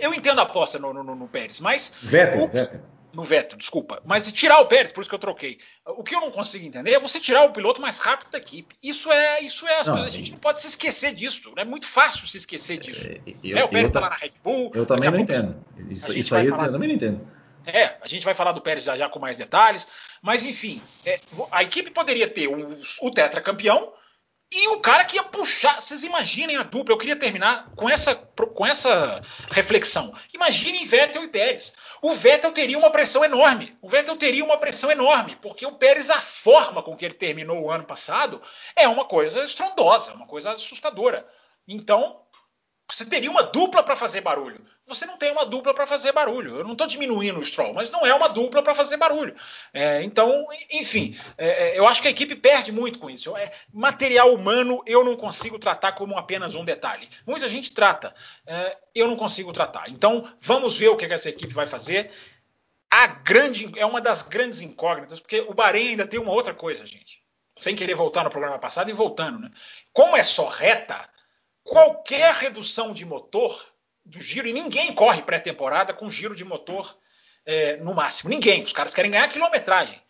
[0.00, 1.92] Eu entendo a aposta no, no, no Pérez, mas.
[2.02, 2.80] Vettel, o, Vettel.
[3.12, 4.00] No Vettel, desculpa.
[4.04, 5.58] Mas tirar o Pérez, por isso que eu troquei.
[5.84, 8.74] O que eu não consigo entender é você tirar o piloto mais rápido da equipe.
[8.82, 9.40] Isso é.
[9.40, 11.52] Isso é não, a gente não pode se esquecer disso.
[11.56, 13.08] É muito fácil se esquecer disso.
[13.08, 14.70] É, eu, é o Pérez está lá na Red Bull.
[14.74, 15.56] Eu também não entendo.
[15.88, 17.20] Isso, isso aí eu também não entendo.
[17.66, 19.86] É, a gente vai falar do Pérez já já com mais detalhes.
[20.22, 21.18] Mas, enfim, é,
[21.50, 23.92] a equipe poderia ter o, o tetracampeão
[24.52, 26.92] e o cara que ia puxar, vocês imaginem a dupla.
[26.92, 30.12] Eu queria terminar com essa, com essa reflexão.
[30.34, 31.72] Imaginem Vettel e Pérez.
[32.02, 33.78] O Vettel teria uma pressão enorme.
[33.80, 37.62] O Vettel teria uma pressão enorme, porque o Pérez, a forma com que ele terminou
[37.62, 38.42] o ano passado,
[38.74, 41.24] é uma coisa estrondosa, uma coisa assustadora.
[41.68, 42.16] Então,
[42.94, 44.64] você teria uma dupla para fazer barulho.
[44.86, 46.56] Você não tem uma dupla para fazer barulho.
[46.56, 49.34] Eu não estou diminuindo o Stroll, mas não é uma dupla para fazer barulho.
[49.72, 53.36] É, então, enfim, é, é, eu acho que a equipe perde muito com isso.
[53.36, 57.08] É, material humano eu não consigo tratar como apenas um detalhe.
[57.26, 58.14] Muita gente trata,
[58.46, 59.88] é, eu não consigo tratar.
[59.88, 62.10] Então, vamos ver o que essa equipe vai fazer.
[62.90, 66.84] A grande é uma das grandes incógnitas, porque o Bahrein ainda tem uma outra coisa,
[66.84, 67.22] gente.
[67.56, 69.50] Sem querer voltar no programa passado e voltando, né?
[69.92, 71.08] Como é só reta,
[71.70, 73.64] qualquer redução de motor
[74.04, 76.98] do giro, e ninguém corre pré-temporada com giro de motor
[77.46, 78.28] é, no máximo.
[78.28, 78.64] Ninguém.
[78.64, 80.02] Os caras querem ganhar quilometragem.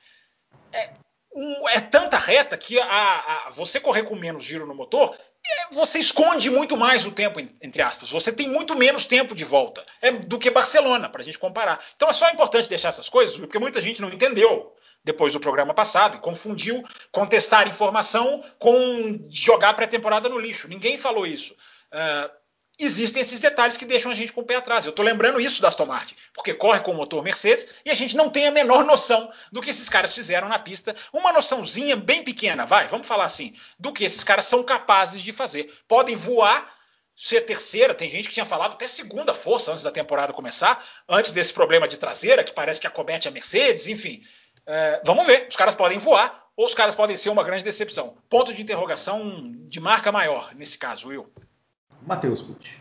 [0.73, 0.91] É,
[1.35, 5.75] um, é tanta reta que a, a, você correr com menos giro no motor, é,
[5.75, 8.11] você esconde muito mais o tempo, entre aspas.
[8.11, 11.85] Você tem muito menos tempo de volta é, do que Barcelona, para a gente comparar.
[11.95, 15.75] Então é só importante deixar essas coisas, porque muita gente não entendeu depois do programa
[15.75, 20.69] passado e confundiu contestar informação com jogar pré-temporada no lixo.
[20.69, 21.55] Ninguém falou isso.
[21.93, 22.31] Uh,
[22.79, 24.85] existem esses detalhes que deixam a gente com o pé atrás.
[24.85, 27.95] Eu estou lembrando isso da Aston Martin, porque corre com o motor Mercedes e a
[27.95, 30.97] gente não tem a menor noção do que esses caras fizeram na pista.
[31.13, 35.33] Uma noçãozinha bem pequena, vai, vamos falar assim, do que esses caras são capazes de
[35.33, 35.73] fazer.
[35.87, 36.75] Podem voar,
[37.15, 41.33] ser terceira, tem gente que tinha falado até segunda força antes da temporada começar, antes
[41.33, 44.23] desse problema de traseira que parece que acomete a Mercedes, enfim.
[44.67, 48.15] É, vamos ver, os caras podem voar ou os caras podem ser uma grande decepção.
[48.29, 51.27] Ponto de interrogação de marca maior nesse caso, Will.
[52.07, 52.81] Matheus Pucci.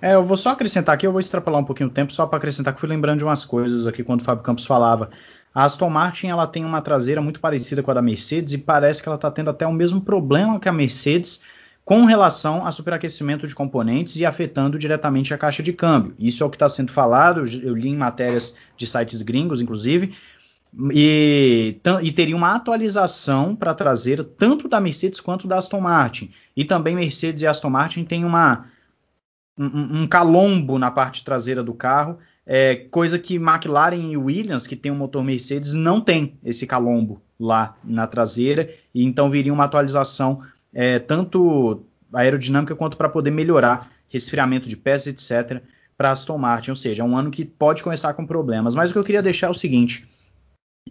[0.00, 2.36] É, eu vou só acrescentar aqui, eu vou extrapolar um pouquinho o tempo só para
[2.36, 5.10] acrescentar que fui lembrando de umas coisas aqui quando o Fábio Campos falava.
[5.54, 9.02] A Aston Martin ela tem uma traseira muito parecida com a da Mercedes e parece
[9.02, 11.42] que ela está tendo até o mesmo problema que a Mercedes
[11.82, 16.14] com relação a superaquecimento de componentes e afetando diretamente a caixa de câmbio.
[16.18, 20.14] Isso é o que está sendo falado, eu li em matérias de sites gringos, inclusive,
[20.92, 26.30] E, e, teria uma atualização para trazer tanto da Mercedes quanto da Aston Martin.
[26.54, 28.66] E também Mercedes e Aston Martin têm uma,
[29.58, 34.76] um, um calombo na parte traseira do carro, é, coisa que McLaren e Williams, que
[34.76, 38.70] tem um motor Mercedes, não tem esse calombo lá na traseira.
[38.94, 40.42] E então viria uma atualização
[40.74, 45.62] é, tanto aerodinâmica quanto para poder melhorar resfriamento de peças, etc.,
[45.96, 46.70] para Aston Martin.
[46.70, 48.74] Ou seja, é um ano que pode começar com problemas.
[48.74, 50.06] Mas o que eu queria deixar é o seguinte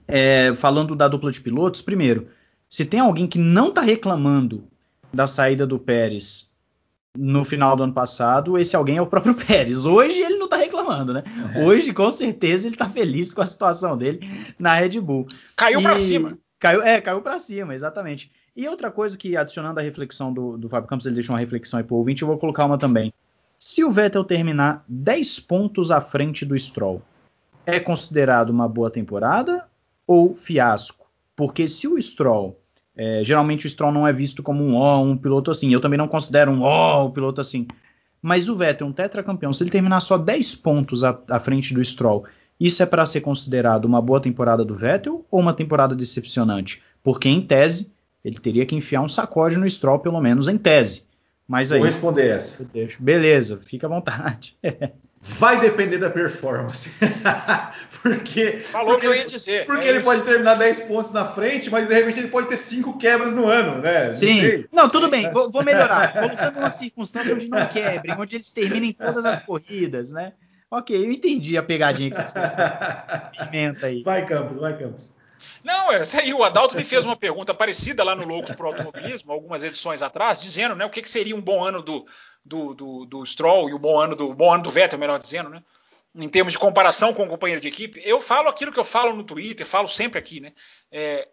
[0.07, 2.27] é, falando da dupla de pilotos, primeiro,
[2.69, 4.67] se tem alguém que não está reclamando
[5.13, 6.53] da saída do Pérez
[7.17, 9.85] no final do ano passado, esse alguém é o próprio Pérez.
[9.85, 11.23] Hoje ele não está reclamando, né?
[11.55, 11.63] É.
[11.63, 14.19] Hoje, com certeza, ele está feliz com a situação dele
[14.59, 15.27] na Red Bull.
[15.55, 16.37] Caiu para cima.
[16.59, 18.31] Caiu, é, caiu para cima, exatamente.
[18.55, 21.77] E outra coisa que, adicionando a reflexão do, do Fábio Campos, ele deixou uma reflexão
[21.77, 23.13] aí pro ouvinte, eu vou colocar uma também.
[23.57, 27.01] Se o Vettel terminar 10 pontos à frente do Stroll,
[27.65, 29.64] é considerado uma boa temporada
[30.07, 31.05] ou fiasco.
[31.35, 32.59] Porque se o Stroll,
[32.95, 35.73] é, geralmente o Stroll não é visto como um ó, um piloto assim.
[35.73, 37.67] Eu também não considero um ó, um piloto assim.
[38.21, 41.83] Mas o Vettel, um tetracampeão, se ele terminar só 10 pontos à, à frente do
[41.83, 42.25] Stroll,
[42.59, 46.81] isso é para ser considerado uma boa temporada do Vettel ou uma temporada decepcionante?
[47.03, 51.03] Porque em tese ele teria que enfiar um sacode no Stroll, pelo menos em tese.
[51.47, 52.67] Mas aí, Vou responder essa.
[52.99, 54.57] Beleza, fica à vontade.
[55.27, 56.91] Vai depender da performance.
[58.01, 58.59] porque.
[58.59, 59.65] Falou porque, que eu ia dizer.
[59.65, 60.07] Porque é ele isso.
[60.07, 63.47] pode terminar 10 pontos na frente, mas de repente ele pode ter 5 quebras no
[63.47, 64.13] ano, né?
[64.13, 64.65] Sim.
[64.71, 66.13] Não, tudo bem, vou, vou melhorar.
[66.13, 70.33] Colocando uma circunstância onde não quebrem, onde eles terminem todas as corridas, né?
[70.69, 72.39] Ok, eu entendi a pegadinha que você
[73.49, 74.03] pimenta aí.
[74.03, 75.14] Vai, Campos, vai, Campos.
[75.63, 79.31] Não, é, aí o Adalto me fez uma pergunta parecida lá no Loucos pro Automobilismo,
[79.31, 82.05] algumas edições atrás, dizendo né, o que, que seria um bom ano do,
[82.43, 85.49] do, do, do Stroll e o bom ano do bom ano do Vettel, melhor dizendo,
[85.49, 85.63] né?
[86.13, 89.13] Em termos de comparação com o companheiro de equipe, eu falo aquilo que eu falo
[89.13, 90.53] no Twitter, falo sempre aqui, né?
[90.89, 91.27] É,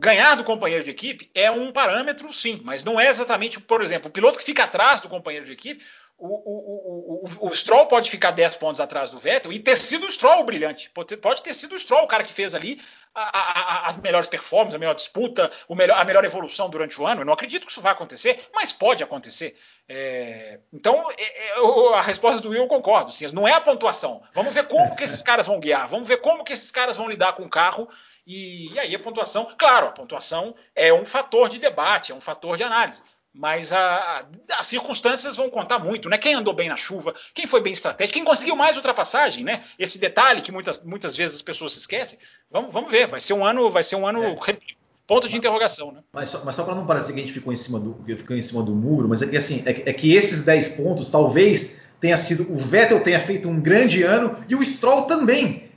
[0.00, 4.08] ganhar do companheiro de equipe é um parâmetro, sim, mas não é exatamente, por exemplo,
[4.08, 5.84] o piloto que fica atrás do companheiro de equipe,
[6.18, 10.04] o, o, o, o, Stroll pode ficar 10 pontos atrás do Vettel e ter sido
[10.04, 10.90] o Stroll brilhante.
[10.90, 12.82] Pode ter, pode ter sido o Stroll o cara que fez ali
[13.14, 17.06] a, a, a, as melhores performances, a melhor disputa, melhor, a melhor evolução durante o
[17.06, 17.20] ano.
[17.20, 19.54] Eu não acredito que isso vai acontecer, mas pode acontecer.
[19.88, 23.12] É, então, é, é, a resposta do Will eu concordo.
[23.12, 24.20] Sim, não é a pontuação.
[24.34, 27.08] Vamos ver como que esses caras vão guiar, vamos ver como que esses caras vão
[27.08, 27.88] lidar com o carro.
[28.26, 32.20] E, e aí a pontuação, claro, a pontuação é um fator de debate, é um
[32.20, 33.02] fator de análise
[33.38, 34.26] mas a,
[34.58, 36.18] as circunstâncias vão contar muito, né?
[36.18, 39.62] Quem andou bem na chuva, quem foi bem estratégico, quem conseguiu mais ultrapassagem, né?
[39.78, 42.18] Esse detalhe que muitas, muitas vezes as pessoas se esquecem.
[42.50, 44.58] Vamos, vamos ver, vai ser um ano, vai ser um ano é.
[45.06, 46.00] ponto de interrogação, né?
[46.12, 48.42] Mas só, só para não parecer que a gente ficou em cima do, ficou em
[48.42, 52.16] cima do muro, mas é que assim, é, é que esses 10 pontos talvez tenha
[52.16, 55.70] sido o Vettel tenha feito um grande ano e o Stroll também.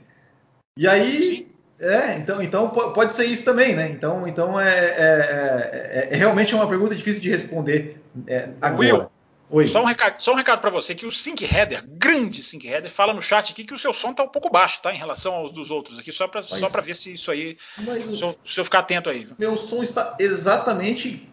[0.76, 1.46] E aí Sim.
[1.82, 3.90] É, então, então pode ser isso também, né?
[3.90, 8.78] Então, então é, é, é, é realmente uma pergunta difícil de responder é, agora.
[8.78, 9.10] Will,
[9.52, 9.68] Oi.
[9.68, 12.90] Só um recado, só um recado para você que o Sync Header, grande Sync Header,
[12.90, 14.90] fala no chat aqui que o seu som tá um pouco baixo, tá?
[14.94, 17.58] Em relação aos dos outros aqui, só para só ver se isso aí.
[17.76, 19.28] Mas, se, eu, se eu ficar atento aí.
[19.38, 21.28] Meu som está exatamente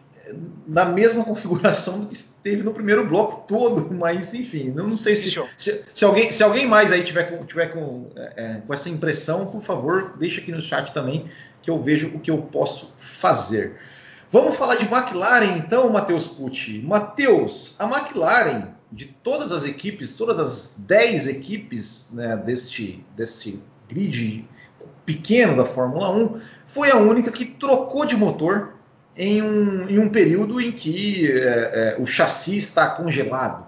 [0.68, 5.16] na mesma configuração do que esteve no primeiro bloco todo, mas enfim, não, não sei
[5.16, 8.74] se, se, se, alguém, se alguém mais aí tiver com, tiver com, é, é, com
[8.74, 11.30] essa impressão, por favor, deixa aqui no chat também
[11.62, 13.78] que eu vejo o que eu posso fazer.
[14.32, 16.82] Vamos falar de McLaren então, Matheus Pucci.
[16.86, 24.48] Matheus, a McLaren, de todas as equipes, todas as 10 equipes né, deste, deste grid
[25.06, 28.76] pequeno da Fórmula 1, foi a única que trocou de motor
[29.20, 33.68] em um, em um período em que é, é, o chassi está congelado.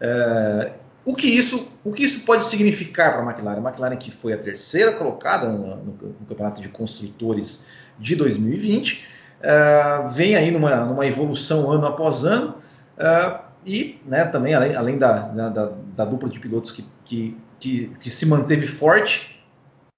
[0.00, 0.72] É,
[1.04, 3.60] o, que isso, o que isso pode significar para a McLaren?
[3.60, 9.06] A McLaren que foi a terceira colocada no, no, no Campeonato de Construtores de 2020,
[9.40, 12.56] é, vem aí numa, numa, evolução ano após ano,
[12.98, 17.92] é, e né, também além, além da, da, da, dupla de pilotos que, que, que,
[18.00, 19.40] que se manteve forte,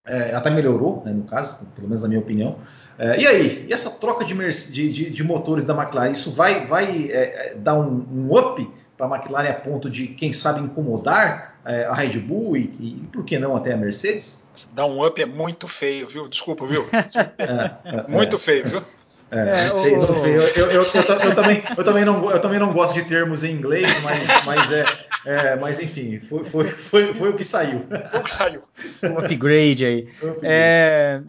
[0.06, 2.58] é, até melhorou, né, no caso, pelo menos na minha opinião.
[3.00, 4.34] É, e aí, e essa troca de,
[4.70, 9.06] de, de, motores da McLaren, isso vai, vai é, é dar um, um up para
[9.06, 13.24] a McLaren a ponto de, quem sabe, incomodar é, a Red Bull e, e, por
[13.24, 14.46] que não até a Mercedes?
[14.74, 16.28] Dar um up é muito feio, viu?
[16.28, 16.86] Desculpa, viu?
[17.38, 18.82] É, muito feio, viu?
[19.30, 20.42] É, feio, feio.
[20.42, 24.02] Eu, eu, eu, também, eu, também não, eu também não gosto de termos em inglês,
[24.02, 24.84] mas, mas, é,
[25.24, 27.86] é mas enfim, foi, foi, foi, foi, o que saiu.
[28.10, 28.62] Foi o que saiu.
[29.02, 30.08] Um upgrade aí.
[30.20, 30.40] Upgrade.
[30.42, 31.22] É,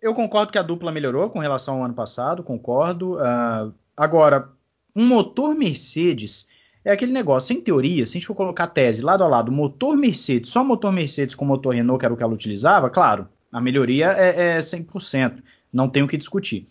[0.00, 3.14] eu concordo que a dupla melhorou com relação ao ano passado, concordo.
[3.14, 4.48] Uh, agora,
[4.94, 6.48] um motor Mercedes
[6.84, 9.52] é aquele negócio, em teoria, se a gente for colocar a tese lado a lado,
[9.52, 13.28] motor Mercedes, só motor Mercedes com motor Renault, que era o que ela utilizava, claro,
[13.52, 15.42] A melhoria é, é 100%,
[15.72, 16.68] não tem o que discutir.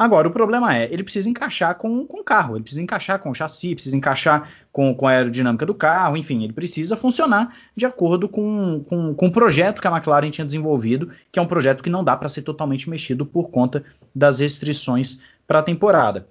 [0.00, 3.28] Agora, o problema é, ele precisa encaixar com, com o carro, ele precisa encaixar com
[3.28, 7.84] o chassi, precisa encaixar com, com a aerodinâmica do carro, enfim, ele precisa funcionar de
[7.84, 11.82] acordo com, com, com o projeto que a McLaren tinha desenvolvido, que é um projeto
[11.82, 13.84] que não dá para ser totalmente mexido por conta
[14.14, 16.26] das restrições para a temporada.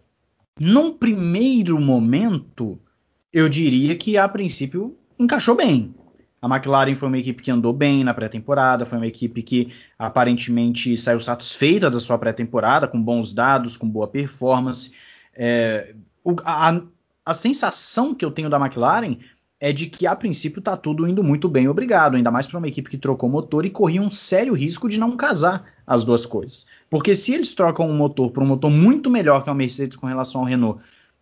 [0.59, 2.79] Num primeiro momento,
[3.31, 5.93] eu diria que a princípio encaixou bem.
[6.41, 10.95] A McLaren foi uma equipe que andou bem na pré-temporada, foi uma equipe que aparentemente
[10.95, 14.93] saiu satisfeita da sua pré-temporada, com bons dados, com boa performance.
[15.35, 16.81] É, o, a,
[17.25, 19.17] a, sensação que eu tenho da McLaren
[19.59, 22.67] é de que a princípio está tudo indo muito bem, obrigado, ainda mais para uma
[22.67, 26.65] equipe que trocou motor e corria um sério risco de não casar as duas coisas.
[26.89, 30.07] Porque se eles trocam um motor por um motor muito melhor que a Mercedes com
[30.07, 30.81] relação ao Renault,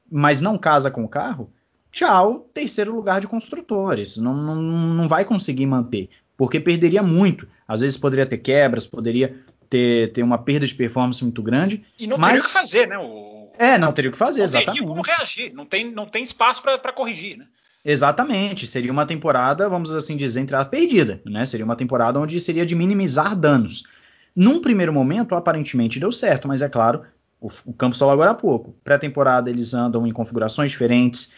[0.10, 1.52] mas não casa com o carro,
[1.98, 4.18] tchau, terceiro lugar de construtores.
[4.18, 7.48] Não, não, não vai conseguir manter, porque perderia muito.
[7.68, 9.36] Às vezes poderia ter quebras, poderia
[9.68, 11.84] ter, ter uma perda de performance muito grande.
[12.00, 12.30] E não mas...
[12.30, 12.98] teria o que fazer, né?
[13.00, 13.52] O...
[13.58, 14.82] É, não teria o que fazer, não exatamente.
[14.82, 17.46] Não como reagir, não tem, não tem espaço para corrigir, né?
[17.84, 21.46] Exatamente, seria uma temporada, vamos assim dizer, entre perdida, né?
[21.46, 23.84] Seria uma temporada onde seria de minimizar danos.
[24.36, 27.04] Num primeiro momento, aparentemente deu certo, mas é claro,
[27.40, 28.76] o, o Campos falou agora há pouco.
[28.84, 31.34] Pré-temporada eles andam em configurações diferentes,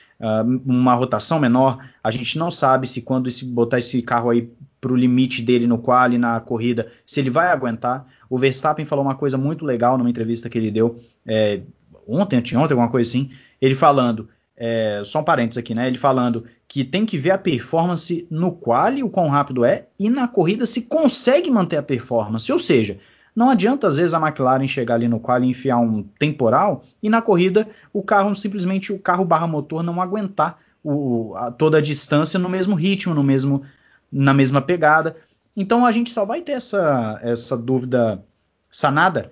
[0.65, 1.79] uma rotação menor.
[2.03, 4.51] A gente não sabe se quando esse, botar esse carro aí
[4.81, 8.05] para o limite dele no quali na corrida, se ele vai aguentar.
[8.29, 11.61] O Verstappen falou uma coisa muito legal numa entrevista que ele deu é,
[12.07, 13.31] ontem, anteontem, alguma coisa assim.
[13.61, 15.87] Ele falando, é, só um parênteses aqui, né?
[15.87, 20.09] Ele falando que tem que ver a performance no quali, o quão rápido é, e
[20.09, 22.51] na corrida se consegue manter a performance.
[22.51, 22.99] Ou seja,
[23.39, 27.09] não adianta, às vezes, a McLaren chegar ali no qual e enfiar um temporal e
[27.09, 31.81] na corrida o carro simplesmente o carro barra motor não aguentar o, a, toda a
[31.81, 33.63] distância no mesmo ritmo, no mesmo,
[34.11, 35.15] na mesma pegada.
[35.55, 38.21] Então a gente só vai ter essa, essa dúvida
[38.69, 39.31] sanada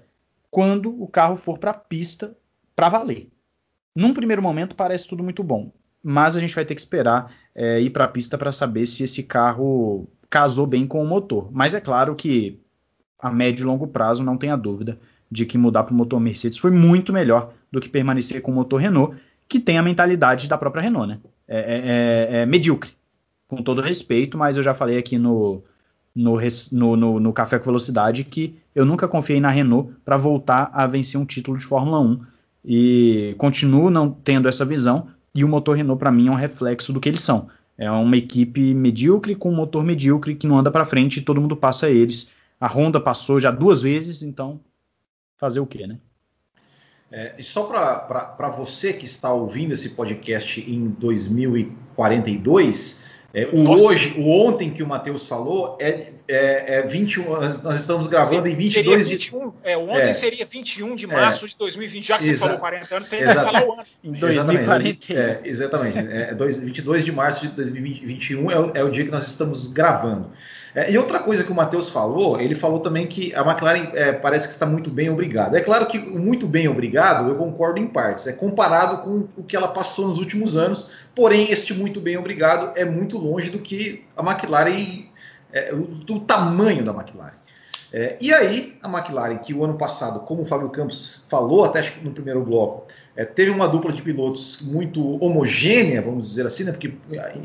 [0.49, 2.33] quando o carro for para a pista
[2.77, 3.29] para valer.
[3.93, 5.69] Num primeiro momento parece tudo muito bom,
[6.01, 9.03] mas a gente vai ter que esperar é, ir para a pista para saber se
[9.03, 11.49] esse carro casou bem com o motor.
[11.51, 12.65] Mas é claro que
[13.19, 14.99] a médio e longo prazo, não tenha dúvida
[15.29, 18.55] de que mudar para o motor Mercedes foi muito melhor do que permanecer com o
[18.55, 21.19] motor Renault, que tem a mentalidade da própria Renault, né?
[21.47, 22.91] É, é, é, é medíocre,
[23.47, 25.63] com todo respeito, mas eu já falei aqui no,
[26.15, 26.37] no,
[26.97, 31.19] no, no, Café com Velocidade que eu nunca confiei na Renault para voltar a vencer
[31.19, 32.19] um título de Fórmula 1
[32.65, 35.07] e continuo não tendo essa visão.
[35.33, 37.47] E o motor Renault, para mim, é um reflexo do que eles são.
[37.77, 41.39] É uma equipe medíocre com um motor medíocre que não anda para frente e todo
[41.39, 44.59] mundo passa eles a Honda passou já duas vezes, então
[45.37, 45.99] fazer o quê, né?
[47.11, 54.15] É, e só para você que está ouvindo esse podcast em 2042, é, o hoje,
[54.17, 57.23] o ontem que o Matheus falou é, é, é 21.
[57.61, 59.55] Nós estamos gravando Sim, em 22 seria 21, de.
[59.63, 62.95] É, ontem é, seria 21 de março é, de 2020, já que você falou 40
[62.95, 63.83] anos, você ainda vai falar o ano.
[64.03, 65.13] Em 2040.
[65.13, 65.99] É, exatamente.
[65.99, 70.31] É, 22 de março de 2021 é o, é o dia que nós estamos gravando.
[70.75, 74.11] É, e outra coisa que o Matheus falou, ele falou também que a McLaren é,
[74.11, 75.55] parece que está muito bem obrigado.
[75.55, 79.55] É claro que muito bem obrigado eu concordo em partes, é comparado com o que
[79.55, 84.05] ela passou nos últimos anos, porém este muito bem obrigado é muito longe do que
[84.15, 85.05] a McLaren,
[85.51, 87.37] é, do tamanho da McLaren.
[87.91, 91.93] É, e aí, a McLaren, que o ano passado, como o Fábio Campos falou até
[92.03, 96.71] no primeiro bloco, é, teve uma dupla de pilotos muito homogênea, vamos dizer assim, né,
[96.71, 96.93] porque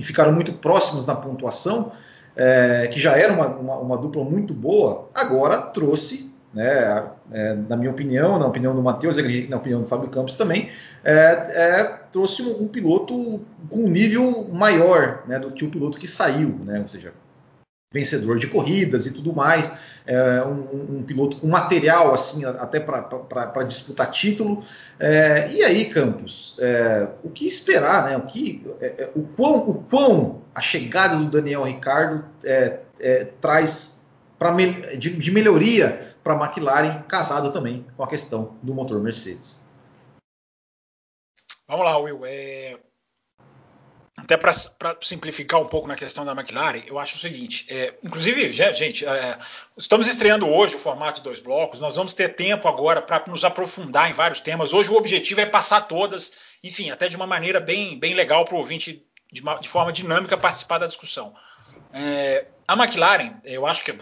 [0.03, 1.93] ficaram muito próximos na pontuação
[2.37, 7.77] é, que já era uma, uma, uma, dupla muito boa, agora trouxe, né, é, na
[7.77, 9.17] minha opinião, na opinião do Matheus
[9.49, 10.71] na opinião do Fábio Campos também,
[11.05, 15.99] é, é, trouxe um, um, piloto com um nível maior né, do que o piloto
[15.99, 17.13] que saiu, né, ou seja,
[17.93, 19.77] vencedor de corridas e tudo mais,
[20.07, 24.65] é, um, um, piloto com material assim até para disputar título.
[24.99, 28.17] É, e aí, Campos, é, o que esperar, né?
[28.17, 32.81] O que, é, é, o quão, o quão a chegada do Daniel Ricardo é,
[33.41, 34.07] traz
[34.39, 34.51] pra,
[34.97, 39.69] de, de melhoria para a McLaren, casado também com a questão do motor Mercedes.
[41.67, 42.21] Vamos lá, Will.
[42.25, 42.79] É,
[44.23, 44.53] até para
[45.01, 49.39] simplificar um pouco na questão da McLaren, eu acho o seguinte: é, inclusive, gente, é,
[49.77, 53.45] estamos estreando hoje o formato de dois blocos, nós vamos ter tempo agora para nos
[53.45, 54.73] aprofundar em vários temas.
[54.73, 58.55] Hoje o objetivo é passar todas, enfim, até de uma maneira bem, bem legal para
[58.55, 61.35] o ouvinte, de, de, forma dinâmica, participar da discussão.
[61.93, 63.97] É, a McLaren, eu acho que o,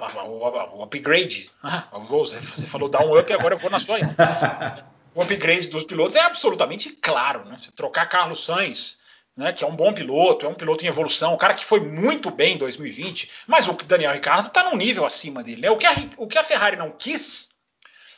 [0.76, 1.50] o, upgrade,
[1.92, 3.98] vou, você falou dar um up, agora eu vou na sua.
[5.14, 7.46] o upgrade dos pilotos é absolutamente claro.
[7.46, 7.56] Né?
[7.58, 8.99] Se trocar Carlos Sainz
[9.36, 11.80] né, que é um bom piloto, é um piloto em evolução, um cara que foi
[11.80, 15.62] muito bem em 2020, mas o Daniel Ricciardo está num nível acima dele.
[15.62, 15.70] Né?
[15.70, 17.48] O, que a, o que a Ferrari não quis,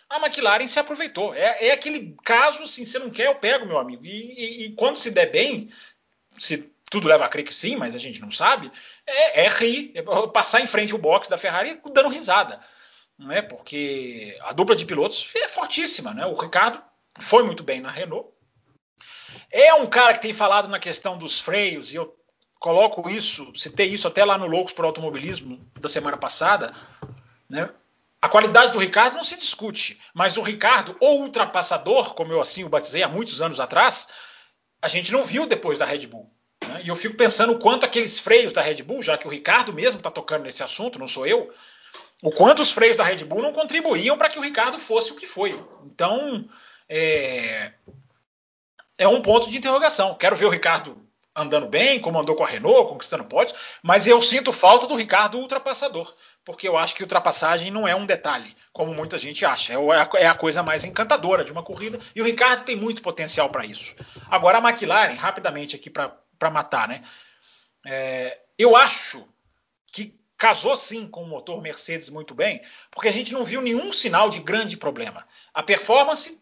[0.09, 1.35] a McLaren se aproveitou.
[1.35, 4.05] É, é aquele caso, assim, você não quer, eu pego, meu amigo.
[4.05, 5.71] E, e, e, quando se der bem,
[6.39, 8.71] se tudo leva a crer que sim, mas a gente não sabe,
[9.07, 12.61] é, é rir, é passar em frente o box da Ferrari dando risada.
[13.19, 13.41] Né?
[13.41, 16.13] Porque a dupla de pilotos é fortíssima.
[16.13, 16.27] Né?
[16.27, 16.83] O Ricardo
[17.19, 18.29] foi muito bem na Renault,
[19.53, 22.17] é um cara que tem falado na questão dos freios, e eu
[22.59, 26.73] coloco isso, citei isso até lá no Loucos por Automobilismo da semana passada,
[27.49, 27.69] né?
[28.21, 32.63] A qualidade do Ricardo não se discute, mas o Ricardo, o ultrapassador, como eu assim
[32.63, 34.09] o batizei há muitos anos atrás,
[34.81, 36.33] a gente não viu depois da Red Bull.
[36.65, 36.83] Né?
[36.85, 39.73] E eu fico pensando o quanto aqueles freios da Red Bull, já que o Ricardo
[39.73, 41.53] mesmo está tocando nesse assunto, não sou eu,
[42.23, 45.17] o quanto os freios da Red Bull não contribuíam para que o Ricardo fosse o
[45.17, 45.61] que foi.
[45.85, 46.49] Então,
[46.89, 47.73] é,
[49.03, 50.15] é um ponto de interrogação.
[50.15, 50.97] Quero ver o Ricardo
[51.35, 55.39] andando bem, como andou com a Renault, conquistando pódios, mas eu sinto falta do Ricardo
[55.39, 59.73] ultrapassador, porque eu acho que ultrapassagem não é um detalhe, como muita gente acha.
[59.73, 63.49] É, é a coisa mais encantadora de uma corrida, e o Ricardo tem muito potencial
[63.49, 63.97] para isso.
[64.31, 67.03] Agora, a McLaren, rapidamente aqui para matar, né?
[67.87, 69.27] É, eu acho
[69.91, 73.91] que casou sim com o motor Mercedes muito bem, porque a gente não viu nenhum
[73.93, 75.27] sinal de grande problema.
[75.55, 76.42] A performance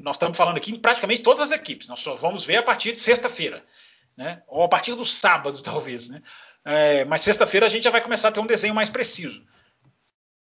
[0.00, 1.88] nós estamos falando aqui em praticamente todas as equipes.
[1.88, 3.64] Nós só vamos ver a partir de sexta-feira,
[4.16, 4.42] né?
[4.46, 6.08] ou a partir do sábado, talvez.
[6.08, 6.22] Né?
[6.64, 9.44] É, mas sexta-feira a gente já vai começar a ter um desenho mais preciso.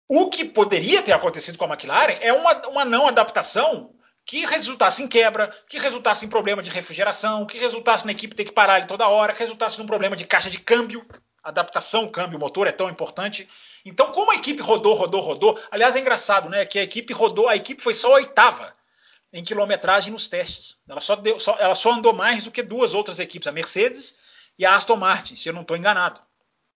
[0.07, 3.93] O que poderia ter acontecido com a McLaren é uma, uma não adaptação
[4.25, 8.45] que resultasse em quebra, que resultasse em problema de refrigeração, que resultasse na equipe ter
[8.45, 11.05] que parar ele toda hora, que resultasse num problema de caixa de câmbio.
[11.43, 13.47] Adaptação, câmbio, motor é tão importante.
[13.85, 16.65] Então, como a equipe rodou, rodou, rodou, aliás, é engraçado, né?
[16.65, 18.73] Que a equipe rodou, a equipe foi só a oitava
[19.31, 20.77] em quilometragem nos testes.
[20.87, 24.17] Ela só, deu, só, ela só andou mais do que duas outras equipes, a Mercedes
[24.57, 26.21] e a Aston Martin, se eu não estou enganado.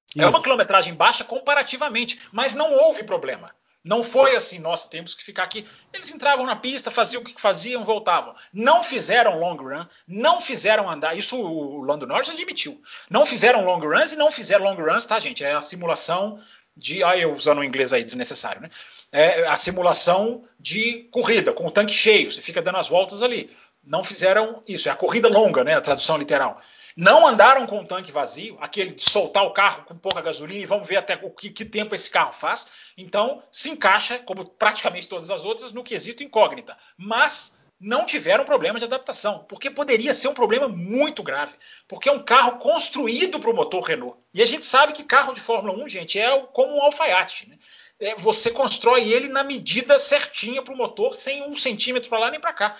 [0.09, 0.21] Isso.
[0.21, 3.53] É uma quilometragem baixa comparativamente, mas não houve problema.
[3.83, 5.67] Não foi assim, nossa, temos que ficar aqui.
[5.91, 8.33] Eles entravam na pista, faziam o que faziam, voltavam.
[8.53, 11.17] Não fizeram long run, não fizeram andar.
[11.17, 12.81] Isso o Lando Norris admitiu.
[13.09, 15.43] Não fizeram long runs e não fizeram long runs, tá, gente?
[15.43, 16.39] É a simulação
[16.77, 17.03] de.
[17.03, 18.69] Ah, eu usando o inglês aí desnecessário, né?
[19.15, 23.55] É a simulação de corrida, com o tanque cheio, você fica dando as voltas ali.
[23.83, 25.75] Não fizeram isso, é a corrida longa, né?
[25.75, 26.59] A tradução literal.
[26.95, 30.65] Não andaram com o tanque vazio, aquele de soltar o carro com pouca gasolina e
[30.65, 32.67] vamos ver até o que, que tempo esse carro faz.
[32.97, 36.75] Então, se encaixa, como praticamente todas as outras, no quesito incógnita.
[36.97, 41.53] Mas não tiveram problema de adaptação, porque poderia ser um problema muito grave,
[41.87, 44.17] porque é um carro construído para o motor Renault.
[44.33, 47.49] E a gente sabe que carro de Fórmula 1, gente, é como um alfaiate.
[47.49, 47.57] Né?
[47.99, 52.31] É, você constrói ele na medida certinha para o motor, sem um centímetro para lá
[52.31, 52.77] nem para cá.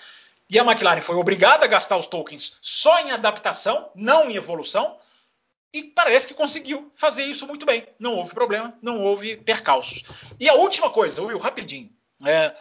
[0.48, 4.98] E a McLaren foi obrigada a gastar os tokens só em adaptação, não em evolução,
[5.72, 7.86] e parece que conseguiu fazer isso muito bem.
[7.98, 10.04] Não houve problema, não houve percalços.
[10.38, 11.90] E a última coisa, Will, rapidinho.
[12.24, 12.54] É,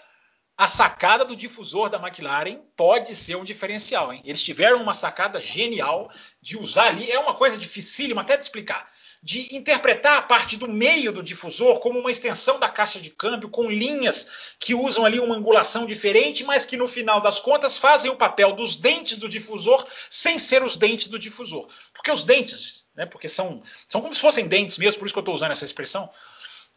[0.57, 4.13] a sacada do difusor da McLaren pode ser um diferencial.
[4.13, 4.21] Hein?
[4.25, 7.11] Eles tiveram uma sacada genial de usar ali.
[7.11, 8.91] É uma coisa dificílima até de explicar.
[9.25, 13.49] De interpretar a parte do meio do difusor como uma extensão da caixa de câmbio,
[13.49, 14.27] com linhas
[14.59, 18.51] que usam ali uma angulação diferente, mas que no final das contas fazem o papel
[18.51, 21.69] dos dentes do difusor sem ser os dentes do difusor.
[21.93, 25.19] Porque os dentes, né, porque são, são como se fossem dentes mesmo, por isso que
[25.19, 26.09] eu estou usando essa expressão,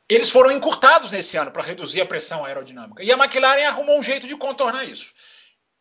[0.09, 3.03] eles foram encurtados nesse ano para reduzir a pressão aerodinâmica.
[3.03, 5.13] E a McLaren arrumou um jeito de contornar isso.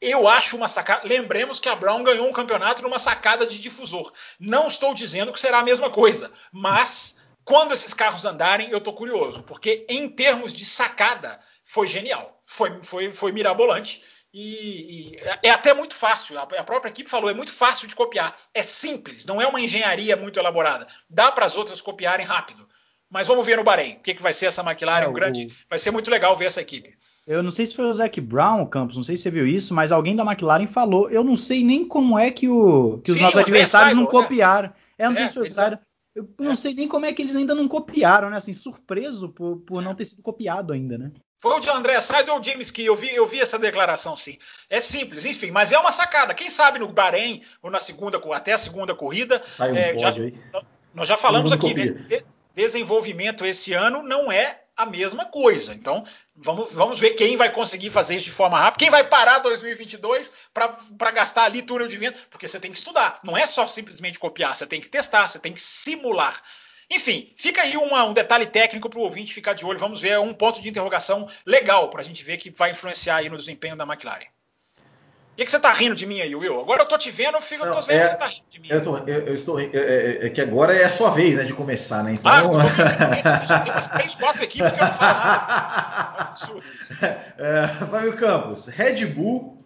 [0.01, 1.07] Eu acho uma sacada.
[1.07, 4.11] Lembremos que a Brown ganhou um campeonato numa sacada de difusor.
[4.39, 8.93] Não estou dizendo que será a mesma coisa, mas quando esses carros andarem, eu estou
[8.93, 12.41] curioso, porque em termos de sacada, foi genial.
[12.45, 14.03] Foi, foi, foi mirabolante.
[14.33, 18.35] E, e, é até muito fácil, a própria equipe falou, é muito fácil de copiar.
[18.53, 20.87] É simples, não é uma engenharia muito elaborada.
[21.09, 22.67] Dá para as outras copiarem rápido.
[23.09, 23.95] Mas vamos ver no Bahrein.
[23.95, 25.07] O que, que vai ser essa McLaren?
[25.07, 25.57] É, grande.
[25.69, 26.97] Vai ser muito legal ver essa equipe.
[27.27, 29.73] Eu não sei se foi o Zac Brown, Campos, não sei se você viu isso,
[29.73, 31.09] mas alguém da McLaren falou.
[31.09, 34.71] Eu não sei nem como é que, o, que os Sim, nossos adversários não copiaram.
[34.97, 35.79] É, é não sei se foi o.
[36.15, 36.55] Eu não é.
[36.55, 38.37] sei nem como é que eles ainda não copiaram, né?
[38.37, 41.11] Assim, surpreso por, por não ter sido copiado ainda, né?
[41.41, 42.85] Foi o de André Seidel ou o James Key?
[42.85, 44.37] Eu vi, eu vi essa declaração, sim.
[44.69, 46.33] É simples, enfim, mas é uma sacada.
[46.33, 49.41] Quem sabe no Bahrein, ou na segunda, até a segunda corrida.
[49.43, 50.33] Sai um é, já, aí.
[50.93, 52.23] Nós já falamos aqui, né?
[52.55, 55.73] desenvolvimento esse ano não é a mesma coisa.
[55.73, 56.05] Então,
[56.35, 60.31] vamos, vamos ver quem vai conseguir fazer isso de forma rápida, quem vai parar 2022
[60.53, 63.19] para gastar ali túnel de vento, porque você tem que estudar.
[63.23, 66.41] Não é só simplesmente copiar, você tem que testar, você tem que simular.
[66.89, 69.79] Enfim, fica aí uma, um detalhe técnico para o ouvinte ficar de olho.
[69.79, 73.29] Vamos ver um ponto de interrogação legal para a gente ver que vai influenciar aí
[73.29, 74.34] no desempenho da McLaren.
[75.35, 76.61] Que, que você tá rindo de mim aí, Will?
[76.61, 78.45] Agora eu tô te vendo, eu fico, não, tô vendo é, que você tá rindo
[78.49, 78.67] de mim.
[78.71, 81.43] Eu, tô, eu, eu estou é, é, é, que agora é a sua vez, né,
[81.43, 82.13] de começar, né?
[82.13, 82.31] Então...
[82.31, 86.35] Ah, já tem umas três, quatro equipes que eu não falo nada.
[87.37, 89.61] É, Fábio Campos, Red Bull,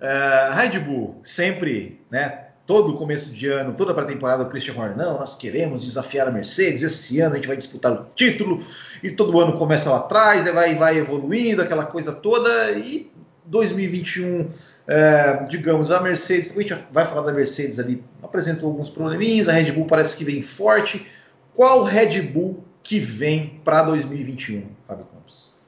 [0.00, 2.48] uh, Red Bull sempre, né?
[2.66, 6.82] Todo começo de ano, toda pré-temporada, o Christian Horner, não, nós queremos desafiar a Mercedes,
[6.82, 8.62] esse ano a gente vai disputar o título,
[9.02, 13.10] e todo ano começa lá atrás, vai, vai evoluindo, aquela coisa toda, e
[13.46, 14.50] 2021
[14.86, 19.52] é, digamos, a Mercedes, a gente vai falar da Mercedes ali, apresentou alguns probleminhas, a
[19.52, 21.06] Red Bull parece que vem forte.
[21.52, 25.58] Qual Red Bull que vem para 2021, Fábio Campos?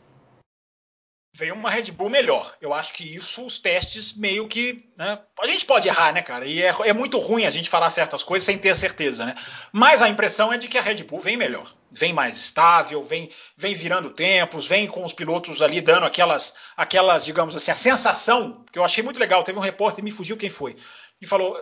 [1.38, 2.56] Vem uma Red Bull melhor.
[2.60, 4.84] Eu acho que isso, os testes meio que.
[4.96, 5.16] Né?
[5.40, 6.44] A gente pode errar, né, cara?
[6.44, 9.36] E é, é, muito ruim a gente falar certas coisas sem ter certeza, né?
[9.70, 13.30] Mas a impressão é de que a Red Bull vem melhor vem mais estável, vem,
[13.56, 18.64] vem virando tempos, vem com os pilotos ali dando aquelas, aquelas, digamos assim, a sensação,
[18.70, 19.42] que eu achei muito legal.
[19.42, 20.76] Teve um repórter, me fugiu quem foi,
[21.18, 21.56] que falou: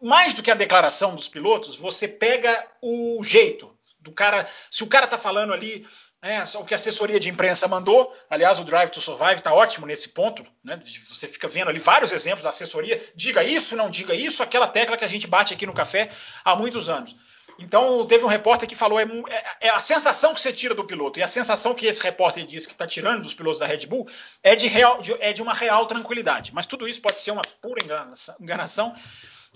[0.00, 4.48] mais do que a declaração dos pilotos, você pega o jeito do cara.
[4.70, 5.86] Se o cara tá falando ali.
[6.26, 9.86] É, o que a assessoria de imprensa mandou, aliás, o Drive to Survive está ótimo
[9.86, 10.82] nesse ponto, né?
[10.86, 14.96] Você fica vendo ali vários exemplos da assessoria, diga isso, não diga isso, aquela tecla
[14.96, 16.08] que a gente bate aqui no café
[16.42, 17.14] há muitos anos.
[17.58, 20.82] Então, teve um repórter que falou: é, é, é, a sensação que você tira do
[20.82, 23.84] piloto, e a sensação que esse repórter disse que está tirando dos pilotos da Red
[23.86, 24.08] Bull
[24.42, 26.54] é de, real, de, é de uma real tranquilidade.
[26.54, 28.34] Mas tudo isso pode ser uma pura enganação.
[28.40, 28.94] enganação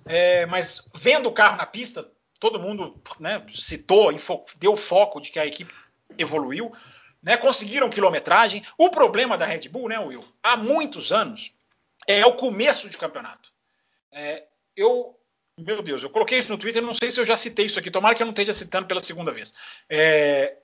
[0.05, 2.07] é, mas vendo o carro na pista,
[2.39, 4.11] todo mundo né, citou
[4.61, 5.73] deu foco de que a equipe
[6.17, 6.73] evoluiu,
[7.23, 8.65] né, conseguiram quilometragem.
[8.77, 11.53] O problema da Red Bull, né, Will, há muitos anos,
[12.07, 13.53] é o começo de campeonato.
[14.13, 14.47] É,
[14.77, 15.15] eu
[15.59, 17.91] meu Deus, eu coloquei isso no Twitter, não sei se eu já citei isso aqui,
[17.91, 19.53] tomara que eu não esteja citando pela segunda vez.
[19.89, 20.57] É,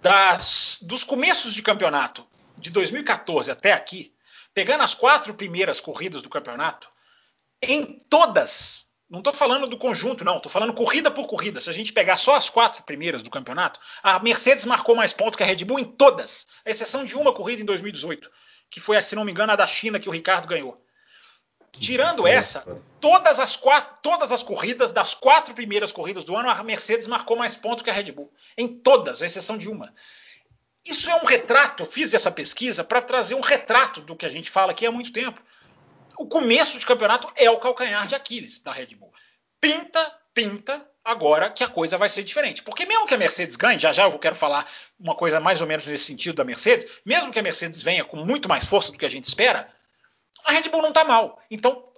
[0.00, 4.14] das, dos começos de campeonato de 2014 até aqui,
[4.54, 6.88] pegando as quatro primeiras corridas do campeonato,
[7.60, 11.60] em todas, não estou falando do conjunto, não, estou falando corrida por corrida.
[11.60, 15.36] Se a gente pegar só as quatro primeiras do campeonato, a Mercedes marcou mais pontos
[15.36, 18.30] que a Red Bull em todas, a exceção de uma corrida em 2018,
[18.70, 20.84] que foi, se não me engano, a da China que o Ricardo ganhou.
[21.80, 22.64] Tirando essa,
[23.00, 27.36] todas as, quatro, todas as corridas, das quatro primeiras corridas do ano, a Mercedes marcou
[27.36, 28.32] mais pontos que a Red Bull.
[28.56, 29.94] Em todas, à exceção de uma.
[30.84, 34.30] Isso é um retrato, eu fiz essa pesquisa para trazer um retrato do que a
[34.30, 35.40] gente fala aqui há muito tempo.
[36.18, 39.12] O começo de campeonato é o calcanhar de Aquiles da Red Bull.
[39.60, 42.60] Pinta, pinta, agora que a coisa vai ser diferente.
[42.60, 45.66] Porque mesmo que a Mercedes ganhe, já já eu quero falar uma coisa mais ou
[45.66, 48.98] menos nesse sentido da Mercedes, mesmo que a Mercedes venha com muito mais força do
[48.98, 49.68] que a gente espera,
[50.44, 51.40] a Red Bull não está mal.
[51.48, 51.88] Então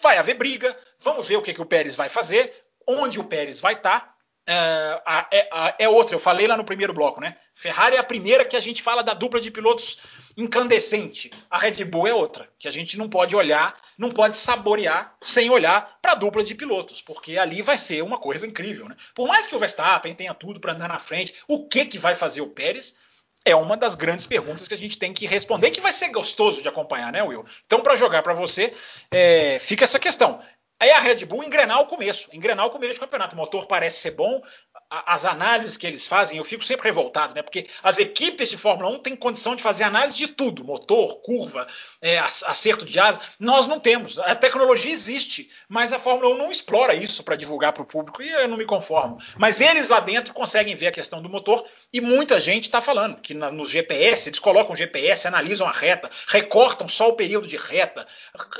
[0.00, 2.54] vai haver briga, vamos ver o que, que o Pérez vai fazer,
[2.86, 4.00] onde o Pérez vai estar.
[4.00, 4.09] Tá.
[4.52, 7.36] É, é, é, outra, eu falei lá no primeiro bloco, né?
[7.54, 9.98] Ferrari é a primeira que a gente fala da dupla de pilotos
[10.36, 11.30] incandescente.
[11.48, 15.50] A Red Bull é outra, que a gente não pode olhar, não pode saborear sem
[15.50, 18.96] olhar para a dupla de pilotos, porque ali vai ser uma coisa incrível, né?
[19.14, 22.16] Por mais que o Verstappen tenha tudo para andar na frente, o que que vai
[22.16, 22.96] fazer o Pérez?
[23.42, 26.60] é uma das grandes perguntas que a gente tem que responder, que vai ser gostoso
[26.60, 27.42] de acompanhar, né, Will?
[27.64, 28.74] Então, para jogar para você,
[29.10, 30.42] é, fica essa questão.
[30.80, 33.36] Aí a Red Bull engrenar o começo, engrenar o começo do campeonato.
[33.36, 34.42] O motor parece ser bom,
[34.90, 37.42] as análises que eles fazem, eu fico sempre revoltado, né?
[37.42, 41.66] Porque as equipes de Fórmula 1 têm condição de fazer análise de tudo: motor, curva,
[42.02, 43.20] é, acerto de asa.
[43.38, 44.18] Nós não temos.
[44.18, 48.22] A tecnologia existe, mas a Fórmula 1 não explora isso para divulgar para o público
[48.22, 49.18] e eu não me conformo.
[49.36, 53.20] Mas eles lá dentro conseguem ver a questão do motor e muita gente está falando
[53.20, 57.46] que na, no GPS, eles colocam o GPS, analisam a reta, recortam só o período
[57.46, 58.06] de reta,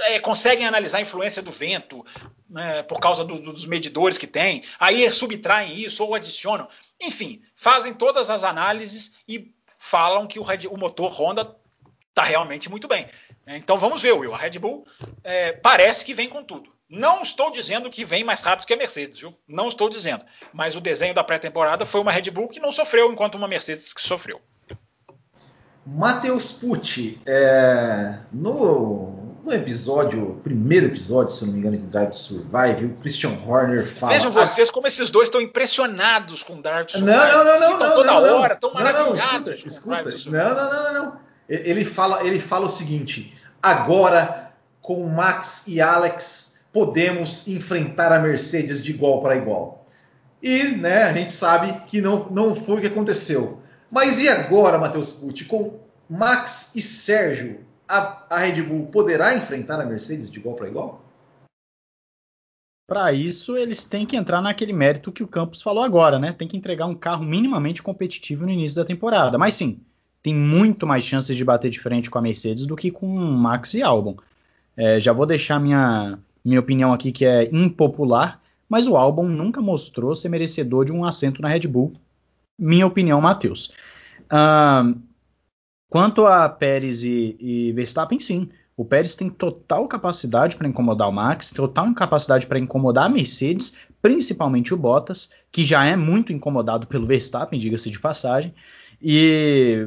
[0.03, 2.05] é, conseguem analisar a influência do vento,
[2.49, 6.69] né, por causa do, dos medidores que tem, aí subtraem isso ou adicionam.
[7.01, 11.57] Enfim, fazem todas as análises e falam que o, o motor Honda
[12.09, 13.07] está realmente muito bem.
[13.47, 14.35] Então vamos ver, Will.
[14.35, 14.87] A Red Bull
[15.25, 16.71] é, parece que vem com tudo.
[16.89, 19.33] Não estou dizendo que vem mais rápido que a Mercedes, viu?
[19.47, 20.25] Não estou dizendo.
[20.53, 23.93] Mas o desenho da pré-temporada foi uma Red Bull que não sofreu, enquanto uma Mercedes
[23.93, 24.41] que sofreu.
[25.87, 32.11] Matheus Pucci, é, no no episódio, primeiro episódio, se eu não me engano, de Drive
[32.11, 34.13] to Survive, o Christian Horner fala.
[34.13, 37.17] Vejam vocês como esses dois estão impressionados com Drive to Survive.
[37.17, 37.73] Não, não, não, não.
[37.73, 39.47] Estão toda não, hora, estão maravilhados.
[39.47, 40.31] Não, escuta, escuta.
[40.31, 41.21] Não, não, não, não, não.
[41.49, 48.83] Ele fala, ele fala o seguinte: agora com Max e Alex podemos enfrentar a Mercedes
[48.83, 49.87] de igual para igual.
[50.43, 53.61] E, né, a gente sabe que não, não foi o que aconteceu.
[53.91, 57.61] Mas e agora, Matheus Pucci, com Max e Sérgio
[57.91, 61.05] a, a Red Bull poderá enfrentar a Mercedes de igual para igual?
[62.87, 66.33] Para isso, eles têm que entrar naquele mérito que o Campos falou agora, né?
[66.33, 69.39] Tem que entregar um carro minimamente competitivo no início da temporada.
[69.39, 69.81] Mas sim,
[70.23, 73.75] tem muito mais chances de bater de frente com a Mercedes do que com Max
[73.75, 74.17] e Albon.
[74.77, 79.61] É, já vou deixar minha, minha opinião aqui que é impopular, mas o álbum nunca
[79.61, 81.93] mostrou ser merecedor de um assento na Red Bull.
[82.59, 83.73] Minha opinião, Matheus.
[84.27, 84.99] Uh,
[85.91, 88.49] quanto a Pérez e, e Verstappen, sim.
[88.77, 93.77] O Pérez tem total capacidade para incomodar o Max, total capacidade para incomodar a Mercedes,
[94.01, 98.55] principalmente o Bottas, que já é muito incomodado pelo Verstappen, diga-se de passagem.
[99.03, 99.87] E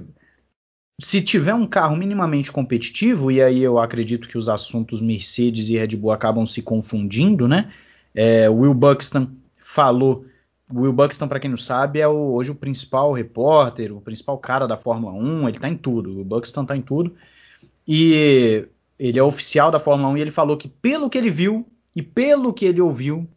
[1.02, 5.78] se tiver um carro minimamente competitivo, e aí eu acredito que os assuntos Mercedes e
[5.78, 7.72] Red Bull acabam se confundindo, né?
[8.14, 9.28] É, Will Buxton
[9.58, 10.26] falou.
[10.72, 14.68] Will Buxton, para quem não sabe, é o, hoje o principal repórter, o principal cara
[14.68, 16.20] da Fórmula 1, ele está em tudo.
[16.20, 17.16] O Buxton está em tudo.
[17.88, 21.68] E ele é oficial da Fórmula 1 e ele falou que, pelo que ele viu
[21.96, 23.28] e pelo que ele ouviu,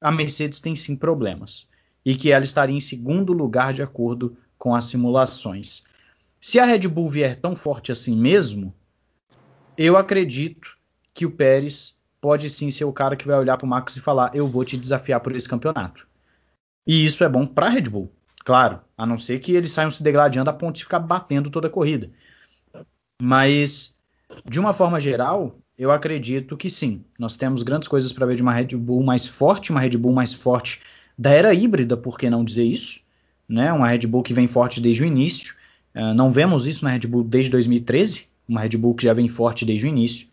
[0.00, 1.68] a Mercedes tem sim problemas.
[2.04, 5.84] E que ela estaria em segundo lugar de acordo com as simulações.
[6.40, 8.74] Se a Red Bull vier tão forte assim mesmo,
[9.76, 10.76] eu acredito
[11.12, 14.00] que o Pérez pode sim ser o cara que vai olhar para o Max e
[14.00, 16.06] falar: eu vou te desafiar por esse campeonato.
[16.86, 18.12] E isso é bom para a Red Bull,
[18.44, 21.68] claro, a não ser que eles saiam se degladiando a ponto de ficar batendo toda
[21.68, 22.10] a corrida.
[23.20, 24.00] Mas,
[24.44, 27.04] de uma forma geral, eu acredito que sim.
[27.18, 30.12] Nós temos grandes coisas para ver de uma Red Bull mais forte, uma Red Bull
[30.12, 30.80] mais forte
[31.16, 33.00] da era híbrida, por que não dizer isso?
[33.48, 33.72] Né?
[33.72, 35.54] Uma Red Bull que vem forte desde o início.
[35.94, 39.28] Uh, não vemos isso na Red Bull desde 2013, uma Red Bull que já vem
[39.28, 40.26] forte desde o início.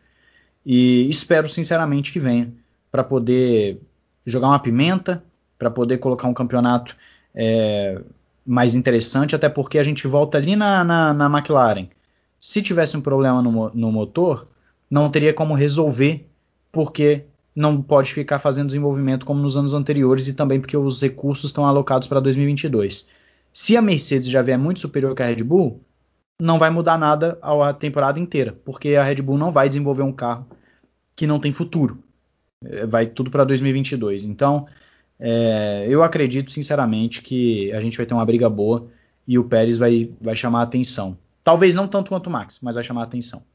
[0.66, 2.52] E espero sinceramente que venha
[2.91, 3.80] para poder
[4.26, 5.24] jogar uma pimenta,
[5.62, 6.97] para poder colocar um campeonato
[7.36, 8.01] é,
[8.43, 11.88] mais interessante, até porque a gente volta ali na, na, na McLaren.
[12.39, 14.47] Se tivesse um problema no, no motor,
[14.89, 16.28] não teria como resolver,
[16.72, 21.51] porque não pode ficar fazendo desenvolvimento como nos anos anteriores e também porque os recursos
[21.51, 23.07] estão alocados para 2022.
[23.53, 25.80] Se a Mercedes já vier muito superior que a Red Bull,
[26.41, 30.12] não vai mudar nada a temporada inteira, porque a Red Bull não vai desenvolver um
[30.12, 30.47] carro
[31.16, 32.03] que não tem futuro.
[32.66, 34.24] É, vai tudo para 2022.
[34.24, 34.66] Então,
[35.22, 38.89] é, eu acredito sinceramente que a gente vai ter uma briga boa
[39.28, 41.15] e o Pérez vai, vai chamar a atenção.
[41.43, 43.45] Talvez não tanto quanto o Max, mas vai chamar a atenção.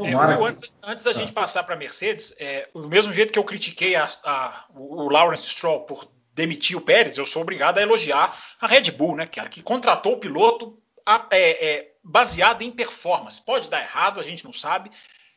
[0.00, 1.14] É, eu, antes, antes, da ah.
[1.14, 5.08] gente passar para a Mercedes, é, do mesmo jeito que eu critiquei a, a, o
[5.08, 9.26] Lawrence Stroll por demitir o Pérez, eu sou obrigado a elogiar a Red Bull, né,
[9.26, 13.42] cara, que contratou o piloto a, é, é, baseado em performance.
[13.42, 14.90] Pode dar errado, a gente não sabe,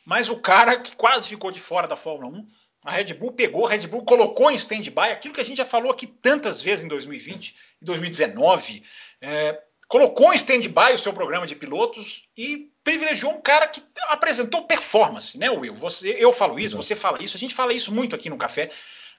[0.04, 2.48] mas o cara que quase ficou de fora da Fórmula 1
[2.84, 5.66] a Red Bull pegou, a Red Bull colocou em stand-by aquilo que a gente já
[5.66, 8.84] falou aqui tantas vezes em 2020, em 2019.
[9.22, 14.66] É, colocou em stand-by o seu programa de pilotos e privilegiou um cara que apresentou
[14.66, 15.74] performance, né, Will?
[15.76, 18.72] Você, eu falo isso, você fala isso, a gente fala isso muito aqui no café,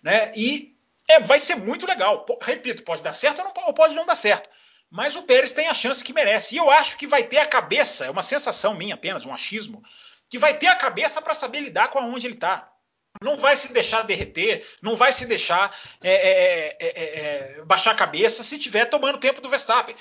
[0.02, 0.32] né?
[0.34, 0.74] E
[1.06, 2.24] é, vai ser muito legal.
[2.40, 4.48] Repito, pode dar certo ou, não, ou pode não dar certo.
[4.90, 6.54] Mas o Pérez tem a chance que merece.
[6.54, 9.82] E eu acho que vai ter a cabeça, é uma sensação minha apenas, um achismo,
[10.28, 12.72] que vai ter a cabeça para saber lidar com aonde ele está
[13.21, 17.21] não vai se deixar derreter, não vai se deixar é é, é, é,
[17.59, 19.95] é, baixar a cabeça se estiver tomando tempo do Verstappen.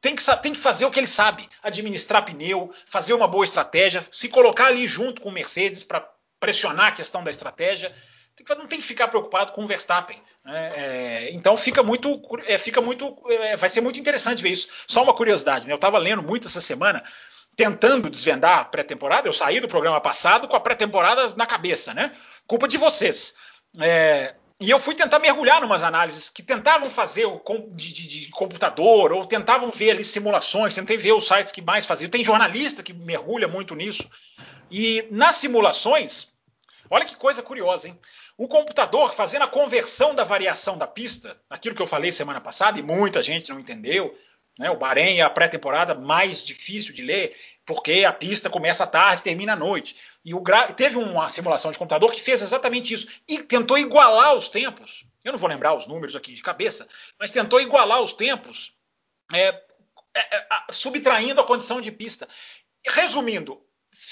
[0.00, 4.06] Tem que, tem que, fazer o que ele sabe: administrar pneu, fazer uma boa estratégia,
[4.10, 6.06] se colocar ali junto com o Mercedes para
[6.38, 7.94] pressionar a questão da estratégia.
[8.50, 10.22] Não tem que ficar preocupado com o Verstappen.
[10.44, 11.30] Né?
[11.32, 12.20] então fica muito,
[12.60, 13.16] fica muito,
[13.58, 14.68] vai ser muito interessante ver isso.
[14.86, 15.72] Só uma curiosidade: né?
[15.72, 17.02] eu estava lendo muito essa semana
[17.56, 19.26] tentando desvendar a pré-temporada.
[19.26, 22.12] Eu saí do programa passado com a pré-temporada na cabeça, né?
[22.46, 23.34] Culpa de vocês.
[23.80, 27.26] É, e eu fui tentar mergulhar em umas análises que tentavam fazer
[27.72, 31.84] de, de, de, computador ou tentavam ver ali simulações, tentei ver os sites que mais
[31.84, 32.10] faziam.
[32.10, 34.08] Tem jornalista que mergulha muito nisso.
[34.70, 36.28] E nas simulações,
[36.88, 37.98] olha que coisa curiosa, hein?
[38.38, 42.78] O computador fazendo a conversão da variação da pista, aquilo que eu falei semana passada
[42.78, 44.16] e muita gente não entendeu,
[44.58, 44.70] né?
[44.70, 49.20] O Bahrein é a pré-temporada mais difícil de ler, porque a pista começa à tarde
[49.20, 49.96] e termina à noite.
[50.24, 50.72] E o gra...
[50.72, 55.04] teve uma simulação de computador que fez exatamente isso e tentou igualar os tempos.
[55.22, 56.88] Eu não vou lembrar os números aqui de cabeça,
[57.18, 58.74] mas tentou igualar os tempos,
[59.32, 59.60] é, é,
[60.14, 62.28] é, subtraindo a condição de pista.
[62.86, 63.60] Resumindo,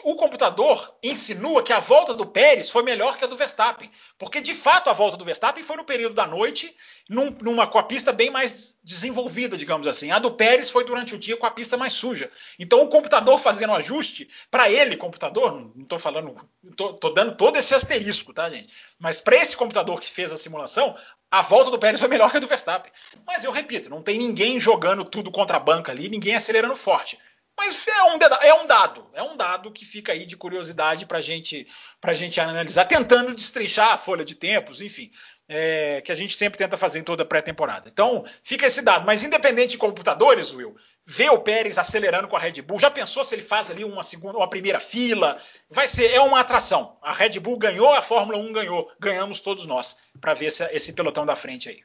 [0.02, 4.40] o computador insinua que a volta do Pérez foi melhor que a do Verstappen, porque
[4.40, 6.74] de fato a volta do Verstappen foi no período da noite,
[7.08, 10.10] num, numa com a pista bem mais desenvolvida, digamos assim.
[10.10, 12.30] A do Pérez foi durante o dia com a pista mais suja.
[12.58, 16.34] Então o computador fazendo o ajuste, para ele, computador, não estou falando,
[16.64, 18.72] estou dando todo esse asterisco, tá, gente?
[18.98, 20.96] Mas para esse computador que fez a simulação,
[21.30, 22.90] a volta do Pérez foi melhor que a do Verstappen.
[23.26, 27.18] Mas eu repito, não tem ninguém jogando tudo contra a banca ali, ninguém acelerando forte
[27.56, 31.20] Mas é um, é um dado, é um dado que fica aí de curiosidade para
[31.20, 31.66] gente,
[32.02, 35.10] a gente analisar, tentando destrinchar a folha de tempos, enfim,
[35.48, 37.88] é, que a gente sempre tenta fazer em toda pré-temporada.
[37.88, 39.06] Então, fica esse dado.
[39.06, 40.74] Mas independente de computadores, Will,
[41.06, 44.02] ver o Pérez acelerando com a Red Bull, já pensou se ele faz ali uma
[44.02, 45.38] segunda, uma primeira fila?
[45.70, 46.96] Vai ser, é uma atração.
[47.02, 50.92] A Red Bull ganhou, a Fórmula 1 ganhou, ganhamos todos nós para ver esse, esse
[50.92, 51.82] pelotão da frente aí.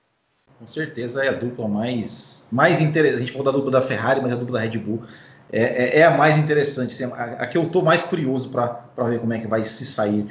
[0.58, 3.18] Com certeza é a dupla mais, mais interessante.
[3.18, 5.06] A gente falou da dupla da Ferrari, mas a dupla da Red Bull
[5.52, 7.04] é, é, é a mais interessante.
[7.04, 10.28] A, a que eu estou mais curioso para ver como é que vai se sair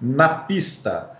[0.00, 1.10] na pista.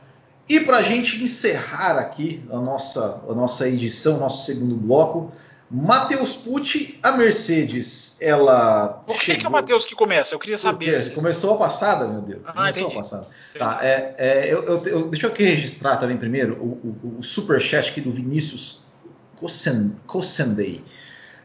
[0.49, 5.33] E para a gente encerrar aqui a nossa, a nossa edição, nosso segundo bloco,
[5.71, 8.89] Matheus Pucci, a Mercedes, ela.
[9.07, 9.41] Por que, chegou...
[9.41, 10.35] que é o Matheus que começa?
[10.35, 11.15] Eu queria saber.
[11.15, 12.43] Começou a passada, meu Deus.
[12.45, 12.95] Ah, Começou entendi.
[12.95, 13.29] a passada.
[13.57, 17.23] Tá, é, é, eu, eu, eu, deixa eu aqui registrar também primeiro o, o, o
[17.23, 18.83] superchat aqui do Vinícius
[20.07, 20.83] Cossendei.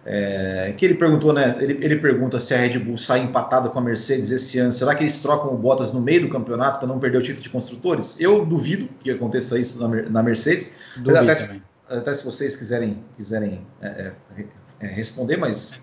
[0.08, 1.56] É, que ele perguntou, né?
[1.60, 4.72] Ele, ele, pergunta se a Red Bull sai empatada com a Mercedes esse ano.
[4.72, 7.41] Será que eles trocam o Bottas no meio do campeonato para não perder o título
[7.41, 8.20] de construtores?
[8.20, 10.76] Eu duvido que aconteça isso na, na Mercedes.
[10.99, 11.64] Até, também.
[11.89, 14.45] até, se vocês quiserem, quiserem é, é,
[14.82, 15.74] é responder, mas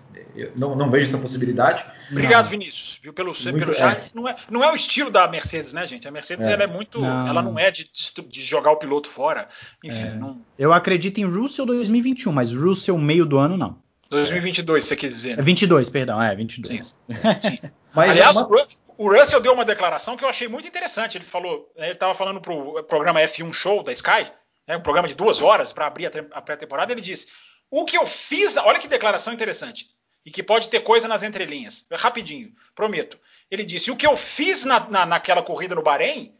[0.55, 1.85] não, não, vejo essa possibilidade.
[2.09, 2.51] Obrigado, não.
[2.51, 3.97] Vinícius, viu, pelo, muito, pelo chat.
[3.97, 4.05] É.
[4.13, 6.07] Não, é, não é o estilo da Mercedes, né, gente?
[6.07, 7.01] A Mercedes ela é muito.
[7.01, 7.27] Não.
[7.27, 7.89] Ela não é de,
[8.29, 9.47] de, jogar o piloto fora.
[9.83, 10.17] Enfim.
[10.17, 10.41] Não...
[10.57, 13.82] Eu acredito em Russell 2021, mas Russell meio do ano não.
[14.13, 15.37] 2022, você quer dizer.
[15.37, 15.43] Né?
[15.43, 16.87] 22, perdão, é, 22.
[16.87, 16.97] Sim.
[17.41, 17.59] Sim.
[17.93, 18.67] Mas Aliás, uma...
[18.97, 21.17] o Russell deu uma declaração que eu achei muito interessante.
[21.17, 24.31] Ele falou, né, ele estava falando para o programa F1 Show da Sky,
[24.67, 26.91] né, um programa de duas horas para abrir a pré-temporada.
[26.91, 27.27] Ele disse:
[27.69, 29.89] O que eu fiz, olha que declaração interessante,
[30.25, 31.85] e que pode ter coisa nas entrelinhas.
[31.91, 33.17] Rapidinho, prometo.
[33.51, 36.33] Ele disse: O que eu fiz na, na, naquela corrida no Bahrein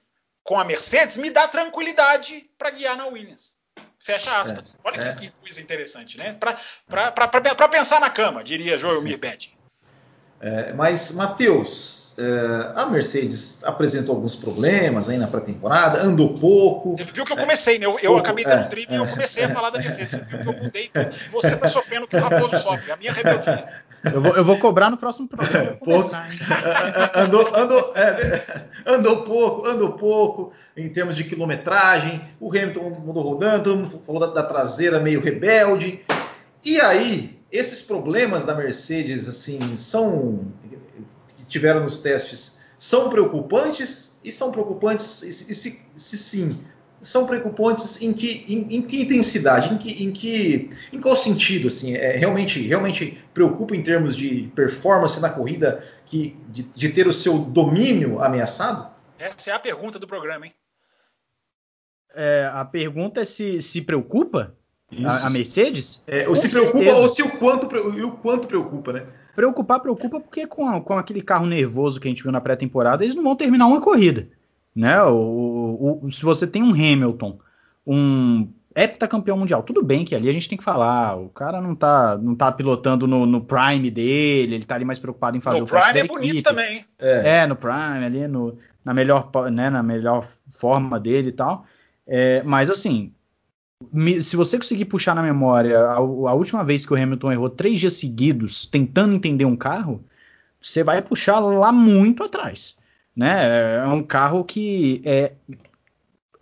[0.44, 3.56] com a Mercedes me dá tranquilidade para guiar na Williams.
[4.04, 4.76] Fecha aspas.
[4.76, 5.16] É, Olha é.
[5.16, 6.36] que coisa interessante, né?
[6.38, 9.56] Para pensar na cama, diria Joel Mirbed.
[10.42, 16.96] É, mas, Matheus, Uh, a Mercedes apresentou alguns problemas aí na pré-temporada, andou pouco.
[16.96, 17.88] Você viu que eu comecei, né?
[17.88, 20.12] Eu, eu acabei dando é, drible é, e eu comecei a falar da Mercedes.
[20.12, 21.10] Você viu que eu mudei tudo.
[21.32, 23.68] Você está sofrendo o que o Raposo sofre, a minha rebeldia.
[24.04, 25.78] Eu vou, eu vou cobrar no próximo programa.
[25.80, 26.30] Começar,
[27.16, 32.22] andou, andou, é, andou pouco, andou pouco em termos de quilometragem.
[32.40, 36.02] O Hamilton mudou rodando, todo mundo falou da, da traseira meio rebelde.
[36.64, 40.48] E aí, esses problemas da Mercedes, assim, são
[41.48, 46.60] tiveram nos testes são preocupantes e são preocupantes e, se, se, sim
[47.04, 51.68] são preocupantes em que, em, em que intensidade, em que, em que, em qual sentido,
[51.68, 57.08] assim, é, realmente, realmente preocupa em termos de performance na corrida, que, de, de ter
[57.08, 58.92] o seu domínio ameaçado?
[59.20, 60.54] Essa é a pergunta do programa, hein?
[62.16, 64.56] É, a pergunta é se se preocupa
[65.04, 66.04] a, a, Mercedes?
[66.06, 69.08] É, ou se preocupa ou se o quanto, o quanto preocupa, né?
[69.36, 73.16] Preocupar, preocupa porque com, com aquele carro nervoso que a gente viu na pré-temporada, eles
[73.16, 74.30] não vão terminar uma corrida.
[74.76, 75.02] Né?
[75.04, 77.38] O, o, se você tem um Hamilton,
[77.86, 81.76] um heptacampeão mundial, tudo bem que ali a gente tem que falar, o cara não
[81.76, 85.60] tá, não tá pilotando no, no prime dele, ele tá ali mais preocupado em fazer
[85.60, 86.44] no o prime é bonito equipe.
[86.44, 86.86] também.
[86.98, 87.42] É.
[87.42, 87.48] é.
[87.48, 91.66] no prime, ali no, na, melhor, né, na melhor forma dele e tal.
[92.08, 93.14] É, mas assim,
[94.22, 97.80] se você conseguir puxar na memória a, a, última vez que o Hamilton errou três
[97.80, 100.04] dias seguidos tentando entender um carro,
[100.62, 102.80] você vai puxar lá muito atrás.
[103.16, 103.78] Né?
[103.78, 105.34] É um carro que é,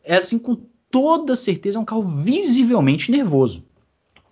[0.03, 0.55] é assim com
[0.89, 3.65] toda certeza é um carro visivelmente nervoso.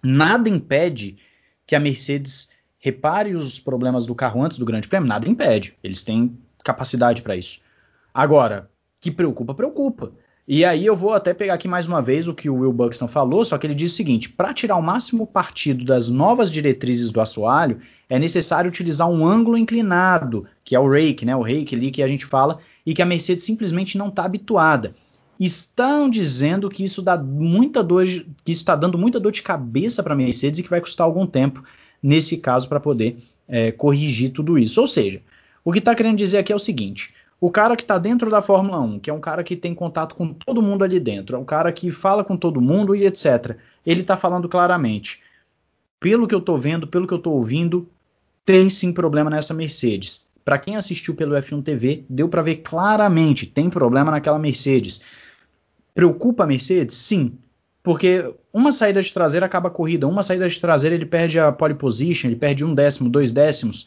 [0.03, 1.17] Nada impede
[1.65, 5.75] que a Mercedes repare os problemas do carro antes do Grande Prêmio, nada impede.
[5.83, 7.59] Eles têm capacidade para isso.
[8.13, 8.69] Agora,
[8.99, 10.11] que preocupa, preocupa.
[10.47, 13.07] E aí eu vou até pegar aqui mais uma vez o que o Will Buxton
[13.07, 17.11] falou, só que ele diz o seguinte: para tirar o máximo partido das novas diretrizes
[17.11, 17.79] do assoalho,
[18.09, 21.35] é necessário utilizar um ângulo inclinado, que é o rake, né?
[21.35, 24.95] O rake ali que a gente fala, e que a Mercedes simplesmente não está habituada.
[25.39, 30.01] Estão dizendo que isso dá muita dor, que isso está dando muita dor de cabeça
[30.01, 31.63] para a Mercedes e que vai custar algum tempo
[32.01, 34.81] nesse caso para poder é, corrigir tudo isso.
[34.81, 35.21] Ou seja,
[35.63, 38.41] o que está querendo dizer aqui é o seguinte: o cara que está dentro da
[38.41, 41.39] Fórmula 1, que é um cara que tem contato com todo mundo ali dentro, é
[41.39, 43.55] um cara que fala com todo mundo e etc.
[43.85, 45.21] Ele está falando claramente.
[45.99, 47.87] Pelo que eu estou vendo, pelo que eu estou ouvindo,
[48.49, 50.27] tem sim problema nessa Mercedes.
[50.43, 55.03] Para quem assistiu pelo F1 TV, deu para ver claramente, tem problema naquela Mercedes.
[55.93, 56.95] Preocupa a Mercedes?
[56.95, 57.37] Sim.
[57.83, 61.51] Porque uma saída de traseira acaba a corrida, uma saída de traseira ele perde a
[61.51, 63.85] pole position, ele perde um décimo, dois décimos.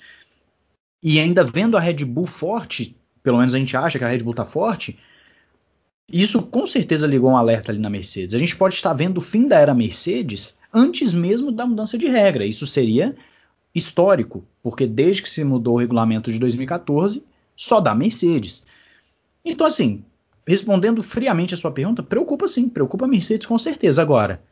[1.03, 4.19] E ainda vendo a Red Bull forte, pelo menos a gente acha que a Red
[4.19, 4.97] Bull está forte,
[6.09, 8.33] isso com certeza ligou um alerta ali na Mercedes.
[8.33, 12.07] A gente pode estar vendo o fim da era Mercedes antes mesmo da mudança de
[12.07, 12.47] regra.
[12.47, 13.17] Isso seria
[13.75, 17.25] histórico, porque desde que se mudou o regulamento de 2014,
[17.57, 18.66] só dá Mercedes.
[19.45, 20.05] Então, assim,
[20.47, 24.03] respondendo friamente a sua pergunta, preocupa sim, preocupa a Mercedes com certeza.
[24.03, 24.43] Agora,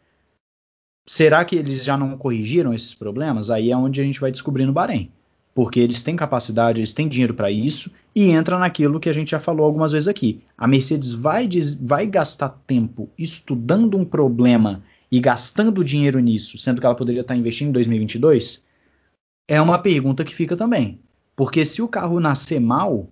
[1.06, 3.50] será que eles já não corrigiram esses problemas?
[3.50, 5.10] Aí é onde a gente vai descobrir no Bahrein.
[5.52, 9.32] Porque eles têm capacidade, eles têm dinheiro para isso, e entra naquilo que a gente
[9.32, 10.40] já falou algumas vezes aqui.
[10.56, 11.48] A Mercedes vai,
[11.80, 17.34] vai gastar tempo estudando um problema e gastando dinheiro nisso, sendo que ela poderia estar
[17.34, 18.64] investindo em 2022?
[19.50, 21.00] É uma pergunta que fica também.
[21.34, 23.08] Porque se o carro nascer mal,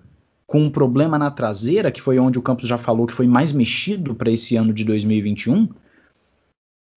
[0.47, 3.51] com um problema na traseira, que foi onde o Campos já falou que foi mais
[3.51, 5.68] mexido para esse ano de 2021,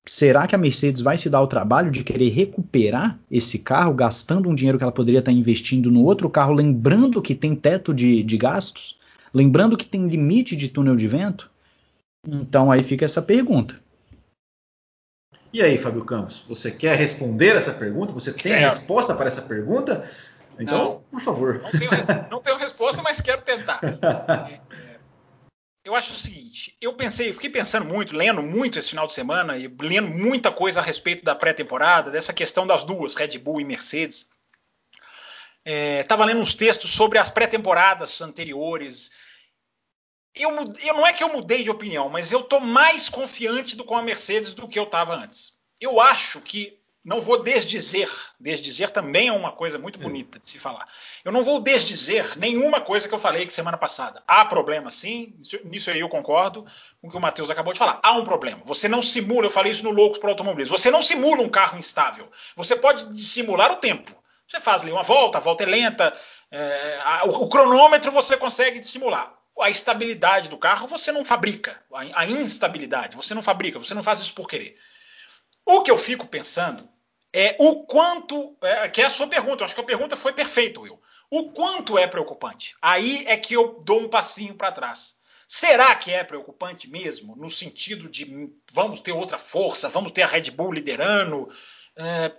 [0.06, 4.46] será que a Mercedes vai se dar o trabalho de querer recuperar esse carro, gastando
[4.46, 8.22] um dinheiro que ela poderia estar investindo no outro carro, lembrando que tem teto de,
[8.22, 8.98] de gastos,
[9.32, 11.50] lembrando que tem limite de túnel de vento?
[12.28, 13.80] Então aí fica essa pergunta.
[15.52, 18.12] E aí, Fábio Campos, você quer responder essa pergunta?
[18.12, 20.08] Você tem a resposta para essa pergunta?
[20.58, 21.60] Então, não, por favor.
[21.62, 21.90] Não tenho,
[22.30, 23.80] não tenho, resposta, mas quero tentar.
[23.82, 24.60] É,
[25.82, 29.14] eu acho o seguinte, eu pensei, eu fiquei pensando muito, lendo muito esse final de
[29.14, 33.60] semana e lendo muita coisa a respeito da pré-temporada, dessa questão das duas, Red Bull
[33.60, 34.28] e Mercedes.
[35.64, 39.10] Estava é, lendo uns textos sobre as pré-temporadas anteriores.
[40.34, 40.50] Eu,
[40.82, 43.96] eu, não é que eu mudei de opinião, mas eu estou mais confiante do com
[43.96, 45.54] a Mercedes do que eu estava antes.
[45.80, 50.58] Eu acho que não vou desdizer, desdizer também é uma coisa muito bonita de se
[50.58, 50.86] falar.
[51.24, 54.22] Eu não vou desdizer nenhuma coisa que eu falei que semana passada.
[54.26, 56.66] Há problema sim, nisso aí eu concordo
[57.00, 57.98] com o que o Matheus acabou de falar.
[58.02, 58.60] Há um problema.
[58.66, 61.78] Você não simula, eu falei isso no Loucos para Automobilismo, você não simula um carro
[61.78, 62.30] instável.
[62.54, 64.14] Você pode simular o tempo.
[64.46, 66.14] Você faz ali uma volta, a volta é lenta,
[66.50, 69.32] é, a, o, o, cronômetro você consegue dissimular.
[69.60, 71.82] A estabilidade do carro você não fabrica.
[72.14, 74.76] A, instabilidade você não fabrica, você não faz isso por querer.
[75.64, 76.88] O que eu fico pensando
[77.32, 80.32] é o quanto, é, que é a sua pergunta, eu acho que a pergunta foi
[80.32, 81.00] perfeita, Will.
[81.30, 82.74] O quanto é preocupante?
[82.82, 85.16] Aí é que eu dou um passinho para trás.
[85.46, 90.26] Será que é preocupante mesmo, no sentido de vamos ter outra força, vamos ter a
[90.26, 91.48] Red Bull liderando?
[91.96, 92.32] É,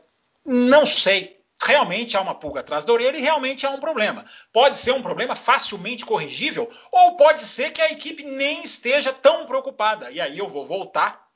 [0.46, 1.41] não sei.
[1.64, 4.26] Realmente há uma pulga atrás da orelha e realmente há um problema.
[4.52, 9.46] Pode ser um problema facilmente corrigível, ou pode ser que a equipe nem esteja tão
[9.46, 10.10] preocupada.
[10.12, 11.32] E aí eu vou voltar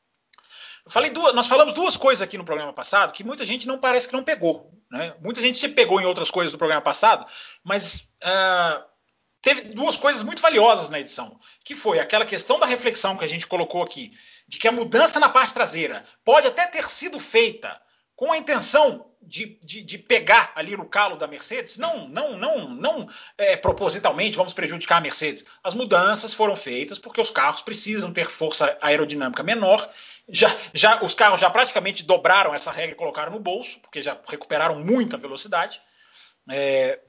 [0.88, 4.08] Falei duas, nós falamos duas coisas aqui no programa passado que muita gente não parece
[4.08, 4.72] que não pegou.
[4.92, 5.16] Né?
[5.20, 7.26] Muita gente se pegou em outras coisas do programa passado,
[7.64, 8.84] mas uh,
[9.42, 13.28] teve duas coisas muito valiosas na edição, que foi aquela questão da reflexão que a
[13.28, 14.14] gente colocou aqui,
[14.48, 17.82] de que a mudança na parte traseira pode até ter sido feita
[18.16, 22.70] com a intenção de, de, de, pegar ali no calo da Mercedes, não, não, não,
[22.70, 25.44] não é, propositalmente vamos prejudicar a Mercedes.
[25.64, 29.90] As mudanças foram feitas porque os carros precisam ter força aerodinâmica menor.
[30.30, 34.18] Já, já os carros já praticamente dobraram essa regra e colocaram no bolso, porque já
[34.28, 35.82] recuperaram muita velocidade.
[36.50, 37.00] É,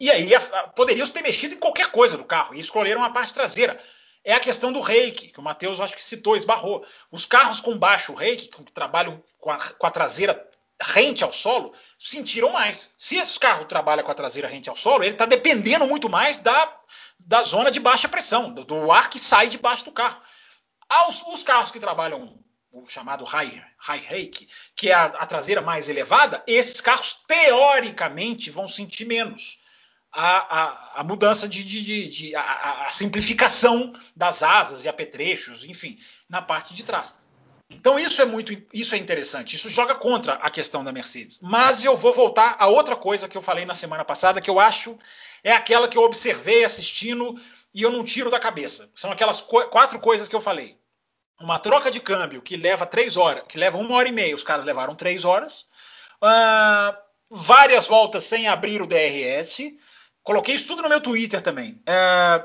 [0.00, 3.10] e aí a, a, poderiam ter mexido em qualquer coisa do carro e escolheram a
[3.10, 3.78] parte traseira
[4.24, 6.86] é a questão do reiki, que o Matheus acho que citou, esbarrou.
[7.10, 10.48] Os carros com baixo reiki, que trabalham com a, com a traseira
[10.80, 12.92] rente ao solo, sentiram mais.
[12.96, 16.38] Se esse carro trabalha com a traseira rente ao solo, ele está dependendo muito mais
[16.38, 16.76] da,
[17.18, 20.20] da zona de baixa pressão, do, do ar que sai debaixo do carro.
[20.88, 22.38] Aos, os carros que trabalham
[22.70, 28.50] o chamado high, high rake, que é a, a traseira mais elevada, esses carros teoricamente
[28.50, 29.61] vão sentir menos
[30.12, 35.64] a, a, a mudança de, de, de, de a, a, simplificação das asas e apetrechos,
[35.64, 35.98] enfim,
[36.28, 37.14] na parte de trás.
[37.70, 39.56] Então isso é muito, isso é interessante.
[39.56, 41.40] Isso joga contra a questão da Mercedes.
[41.40, 44.60] Mas eu vou voltar a outra coisa que eu falei na semana passada, que eu
[44.60, 44.98] acho
[45.42, 47.40] é aquela que eu observei assistindo
[47.72, 48.90] e eu não tiro da cabeça.
[48.94, 50.76] São aquelas co quatro coisas que eu falei.
[51.40, 54.44] Uma troca de câmbio que leva três horas, que leva uma hora e meia, os
[54.44, 55.64] caras levaram três horas.
[56.22, 56.94] Uh,
[57.30, 59.72] várias voltas sem abrir o DRS
[60.22, 61.80] Coloquei isso tudo no meu Twitter também.
[61.84, 62.44] É,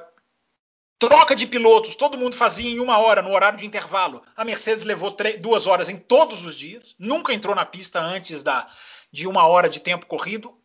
[0.97, 4.23] troca de pilotos, todo mundo fazia em uma hora no horário de intervalo.
[4.35, 8.67] A Mercedes levou duas horas em todos os dias, nunca entrou na pista antes da,
[9.11, 10.57] de uma hora de tempo corrido.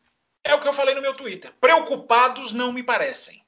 [0.42, 1.52] É o que eu falei no meu Twitter.
[1.60, 3.42] Preocupados não me parecem.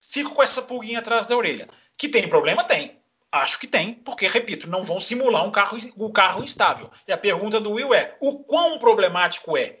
[0.00, 1.68] Fico com essa pulguinha atrás da orelha.
[1.96, 2.64] Que tem problema?
[2.64, 2.98] Tem.
[3.30, 6.90] Acho que tem, porque, repito, não vão simular um carro, um carro instável.
[7.06, 9.80] E a pergunta do Will é: o quão problemático é?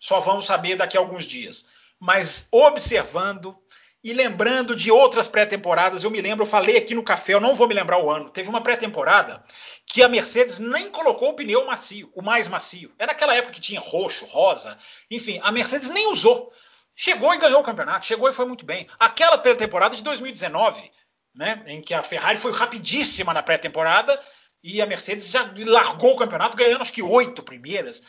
[0.00, 1.64] Só vamos saber daqui a alguns dias
[2.00, 3.56] mas observando
[4.02, 6.04] e lembrando de outras pré-temporadas.
[6.04, 8.30] Eu me lembro, eu falei aqui no café, eu não vou me lembrar o ano.
[8.30, 9.42] Teve uma pré-temporada
[9.86, 12.92] que a Mercedes nem colocou o pneu macio, o mais macio.
[12.98, 14.76] Era aquela época que tinha roxo, rosa,
[15.10, 16.52] enfim, a Mercedes nem usou.
[16.94, 18.86] Chegou e ganhou o campeonato, chegou e foi muito bem.
[18.98, 20.90] Aquela pré-temporada de 2019,
[21.34, 24.20] né, em que a Ferrari foi rapidíssima na pré-temporada
[24.62, 28.02] e a Mercedes já largou o campeonato ganhando acho que oito primeiras.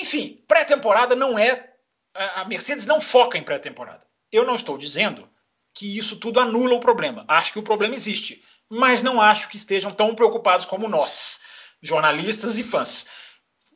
[0.00, 1.71] enfim, pré-temporada não é.
[2.14, 4.06] A Mercedes não foca em pré-temporada.
[4.30, 5.28] Eu não estou dizendo
[5.74, 7.24] que isso tudo anula o problema.
[7.26, 11.40] Acho que o problema existe, mas não acho que estejam tão preocupados como nós,
[11.80, 13.06] jornalistas e fãs.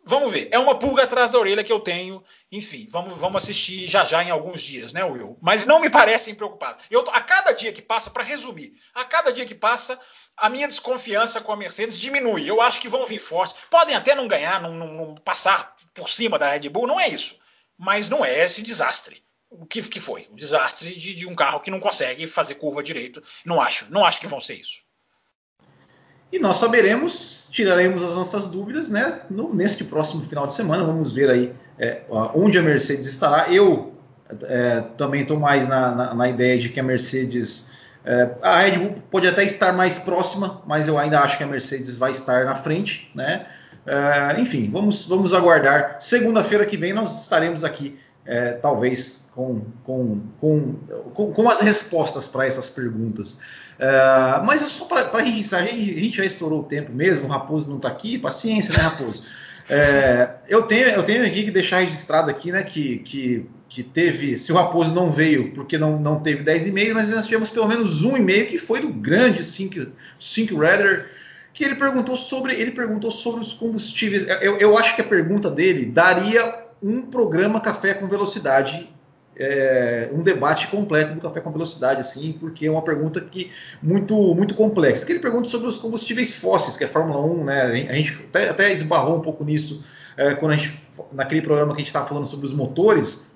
[0.08, 0.48] Vamos ver.
[0.52, 2.22] É uma pulga atrás da orelha que eu tenho.
[2.52, 5.36] Enfim, vamos, vamos assistir já já em alguns dias, né, Will?
[5.42, 6.84] Mas não me parecem preocupados.
[6.88, 9.98] Eu, a cada dia que passa, para resumir, a cada dia que passa,
[10.36, 12.48] a minha desconfiança com a Mercedes diminui.
[12.48, 13.56] Eu acho que vão vir fortes.
[13.68, 17.08] Podem até não ganhar, não, não, não passar por cima da Red Bull, não é
[17.08, 17.40] isso.
[17.78, 19.22] Mas não é esse desastre.
[19.50, 20.28] O que, que foi?
[20.32, 23.22] O desastre de, de um carro que não consegue fazer curva direito.
[23.44, 23.86] Não acho.
[23.90, 24.80] Não acho que vão ser isso.
[26.32, 29.20] E nós saberemos, tiraremos as nossas dúvidas, né?
[29.30, 30.84] No, neste próximo final de semana.
[30.84, 32.02] Vamos ver aí é,
[32.34, 33.48] onde a Mercedes estará.
[33.52, 33.94] Eu
[34.42, 37.70] é, também estou mais na, na, na, ideia de que a Mercedes.
[38.04, 41.46] É, a Red Bull pode até estar mais próxima, mas eu ainda acho que a
[41.46, 43.46] Mercedes vai estar na frente, né?
[43.86, 45.98] É, enfim, vamos, vamos aguardar.
[46.00, 50.74] Segunda-feira que vem nós estaremos aqui, é, talvez com, com, com,
[51.32, 53.40] com, as respostas para essas perguntas.
[53.78, 57.68] Uh, mas é só para registrar, a gente, já estourou o tempo mesmo, o Raposo
[57.68, 59.22] não está aqui, paciência, né, Raposo?
[59.68, 64.38] É, eu, tenho, eu tenho aqui que deixar registrado aqui, né, que, que, que teve,
[64.38, 67.68] se o Raposo não veio porque não, não teve 10 e-mails, mas nós tivemos pelo
[67.68, 71.10] menos um e-mail que foi do grande Sync, Sync Redder,
[71.56, 74.26] que ele perguntou sobre, ele perguntou sobre os combustíveis.
[74.42, 78.94] Eu, eu acho que a pergunta dele daria um programa Café com Velocidade
[79.38, 83.52] é, um debate completo do café com velocidade, assim, porque é uma pergunta que
[83.82, 85.04] muito muito complexa.
[85.04, 87.62] Que ele pergunta sobre os combustíveis fósseis, que é a Fórmula 1, né?
[87.90, 89.84] A gente até, até esbarrou um pouco nisso
[90.16, 90.74] é, quando a gente,
[91.12, 93.34] naquele programa que a gente estava falando sobre os motores.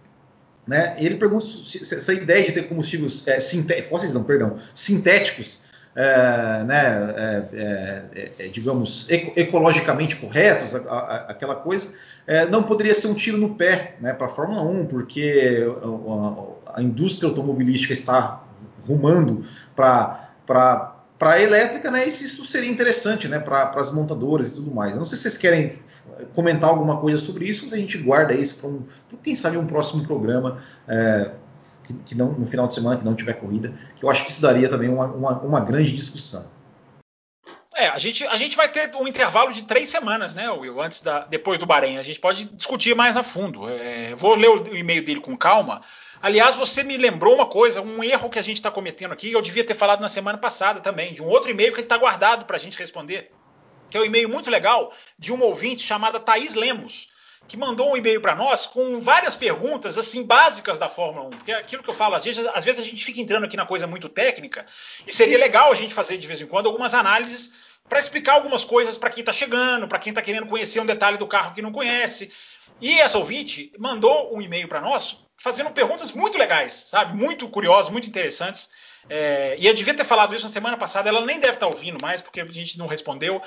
[0.67, 0.95] Né?
[0.99, 3.41] Ele pergunta se, essa ideia de ter combustíveis é,
[3.83, 5.65] fósseis, não, perdão, sintéticos,
[6.01, 11.95] é, né, é, é, é, digamos, ecologicamente corretos, a, a, aquela coisa,
[12.27, 15.63] é, não poderia ser um tiro no pé né, para a Fórmula 1, porque
[16.67, 18.43] a, a, indústria automobilística está
[18.87, 19.43] rumando
[19.77, 20.31] para
[21.21, 24.93] a elétrica, né, e isso seria interessante né, para as montadoras e tudo mais.
[24.93, 25.73] Eu não sei se vocês querem
[26.35, 28.83] comentar alguma coisa sobre isso, mas a gente guarda isso para, um,
[29.23, 30.63] quem sabe, um próximo programa.
[30.89, 31.31] É,
[31.91, 34.31] que, que não, no final de semana que não tiver corrida, que eu acho que
[34.31, 36.49] isso daria também uma, uma, uma grande discussão.
[37.75, 41.01] É, a gente, a gente vai ter um intervalo de três semanas, né, Will, antes
[41.01, 41.99] da, depois do Bahrein.
[41.99, 43.69] A gente pode discutir mais a fundo.
[43.69, 45.81] É, vou ler o e-mail dele com calma.
[46.21, 49.41] Aliás, você me lembrou uma coisa, um erro que a gente está cometendo aqui, eu
[49.41, 52.57] devia ter falado na semana passada também, de um outro e-mail que está guardado para
[52.57, 53.33] a gente responder,
[53.89, 57.09] que é um e-mail muito legal de uma ouvinte chamada Thaís Lemos
[57.49, 61.31] que mandou um e-mail para nós com várias perguntas assim básicas da Fórmula 1.
[61.31, 63.57] Porque é aquilo que eu falo, às vezes, às vezes a gente fica entrando aqui
[63.57, 64.67] na coisa muito técnica
[65.07, 67.53] e seria legal a gente fazer de vez em quando algumas análises
[67.89, 71.19] para explicar algumas coisas para quem está chegando, para quem está querendo conhecer um detalhe
[71.19, 72.33] do carro que não conhece.
[72.81, 77.17] E essa ouvinte mandou um e-mail para nós fazendo perguntas muito legais, sabe?
[77.17, 78.71] Muito curiosas, muito interessantes.
[79.09, 81.75] É, e eu devia ter falado isso na semana passada, ela nem deve estar tá
[81.75, 83.43] ouvindo mais, porque a gente não respondeu,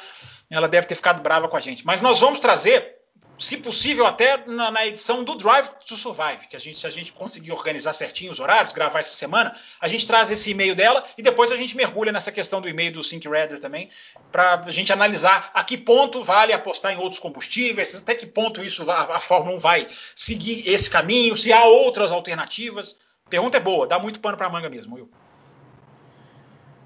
[0.50, 1.86] ela deve ter ficado brava com a gente.
[1.86, 2.98] Mas nós vamos trazer
[3.40, 6.90] se possível, até na, na, edição do Drive to Survive, que a gente, se a
[6.90, 11.04] gente conseguir organizar certinho os horários, gravar essa semana, a gente traz esse e-mail dela
[11.18, 13.90] e depois a gente mergulha nessa questão do e-mail do Sync Redder também,
[14.32, 18.64] para a gente analisar a que ponto vale apostar em outros combustíveis, até que ponto
[18.64, 22.98] isso a, a Fórmula 1 vai seguir esse caminho, se há outras alternativas.
[23.30, 25.10] Pergunta é boa, dá muito pano para manga mesmo, Will.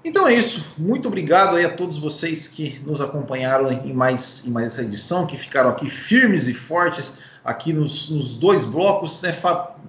[0.04, 0.74] Então é isso.
[0.78, 5.26] Muito obrigado aí a todos vocês que nos acompanharam em mais, em mais essa edição,
[5.26, 9.20] que ficaram aqui firmes e fortes aqui nos, nos dois blocos.
[9.22, 9.34] Né?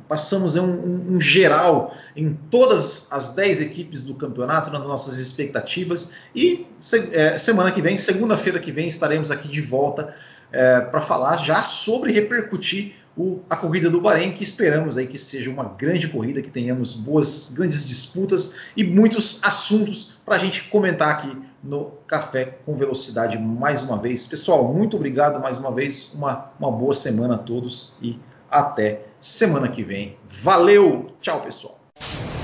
[0.07, 6.13] Passamos um, um, geral em todas as 10 equipes do campeonato, nas nossas expectativas.
[6.35, 10.15] E se, é, semana que vem, segunda-feira que vem, estaremos aqui de volta
[10.51, 15.19] é, para falar já sobre repercutir o, a corrida do Bahrein, que esperamos aí que
[15.19, 20.63] seja uma grande corrida, que tenhamos boas, grandes disputas e muitos assuntos para a gente
[20.69, 24.25] comentar aqui no Café com Velocidade mais uma vez.
[24.25, 28.17] Pessoal, muito obrigado mais uma vez, uma, uma boa semana a todos e
[28.49, 30.15] até semana que vem.
[30.25, 31.78] Valeu, tchau pessoal.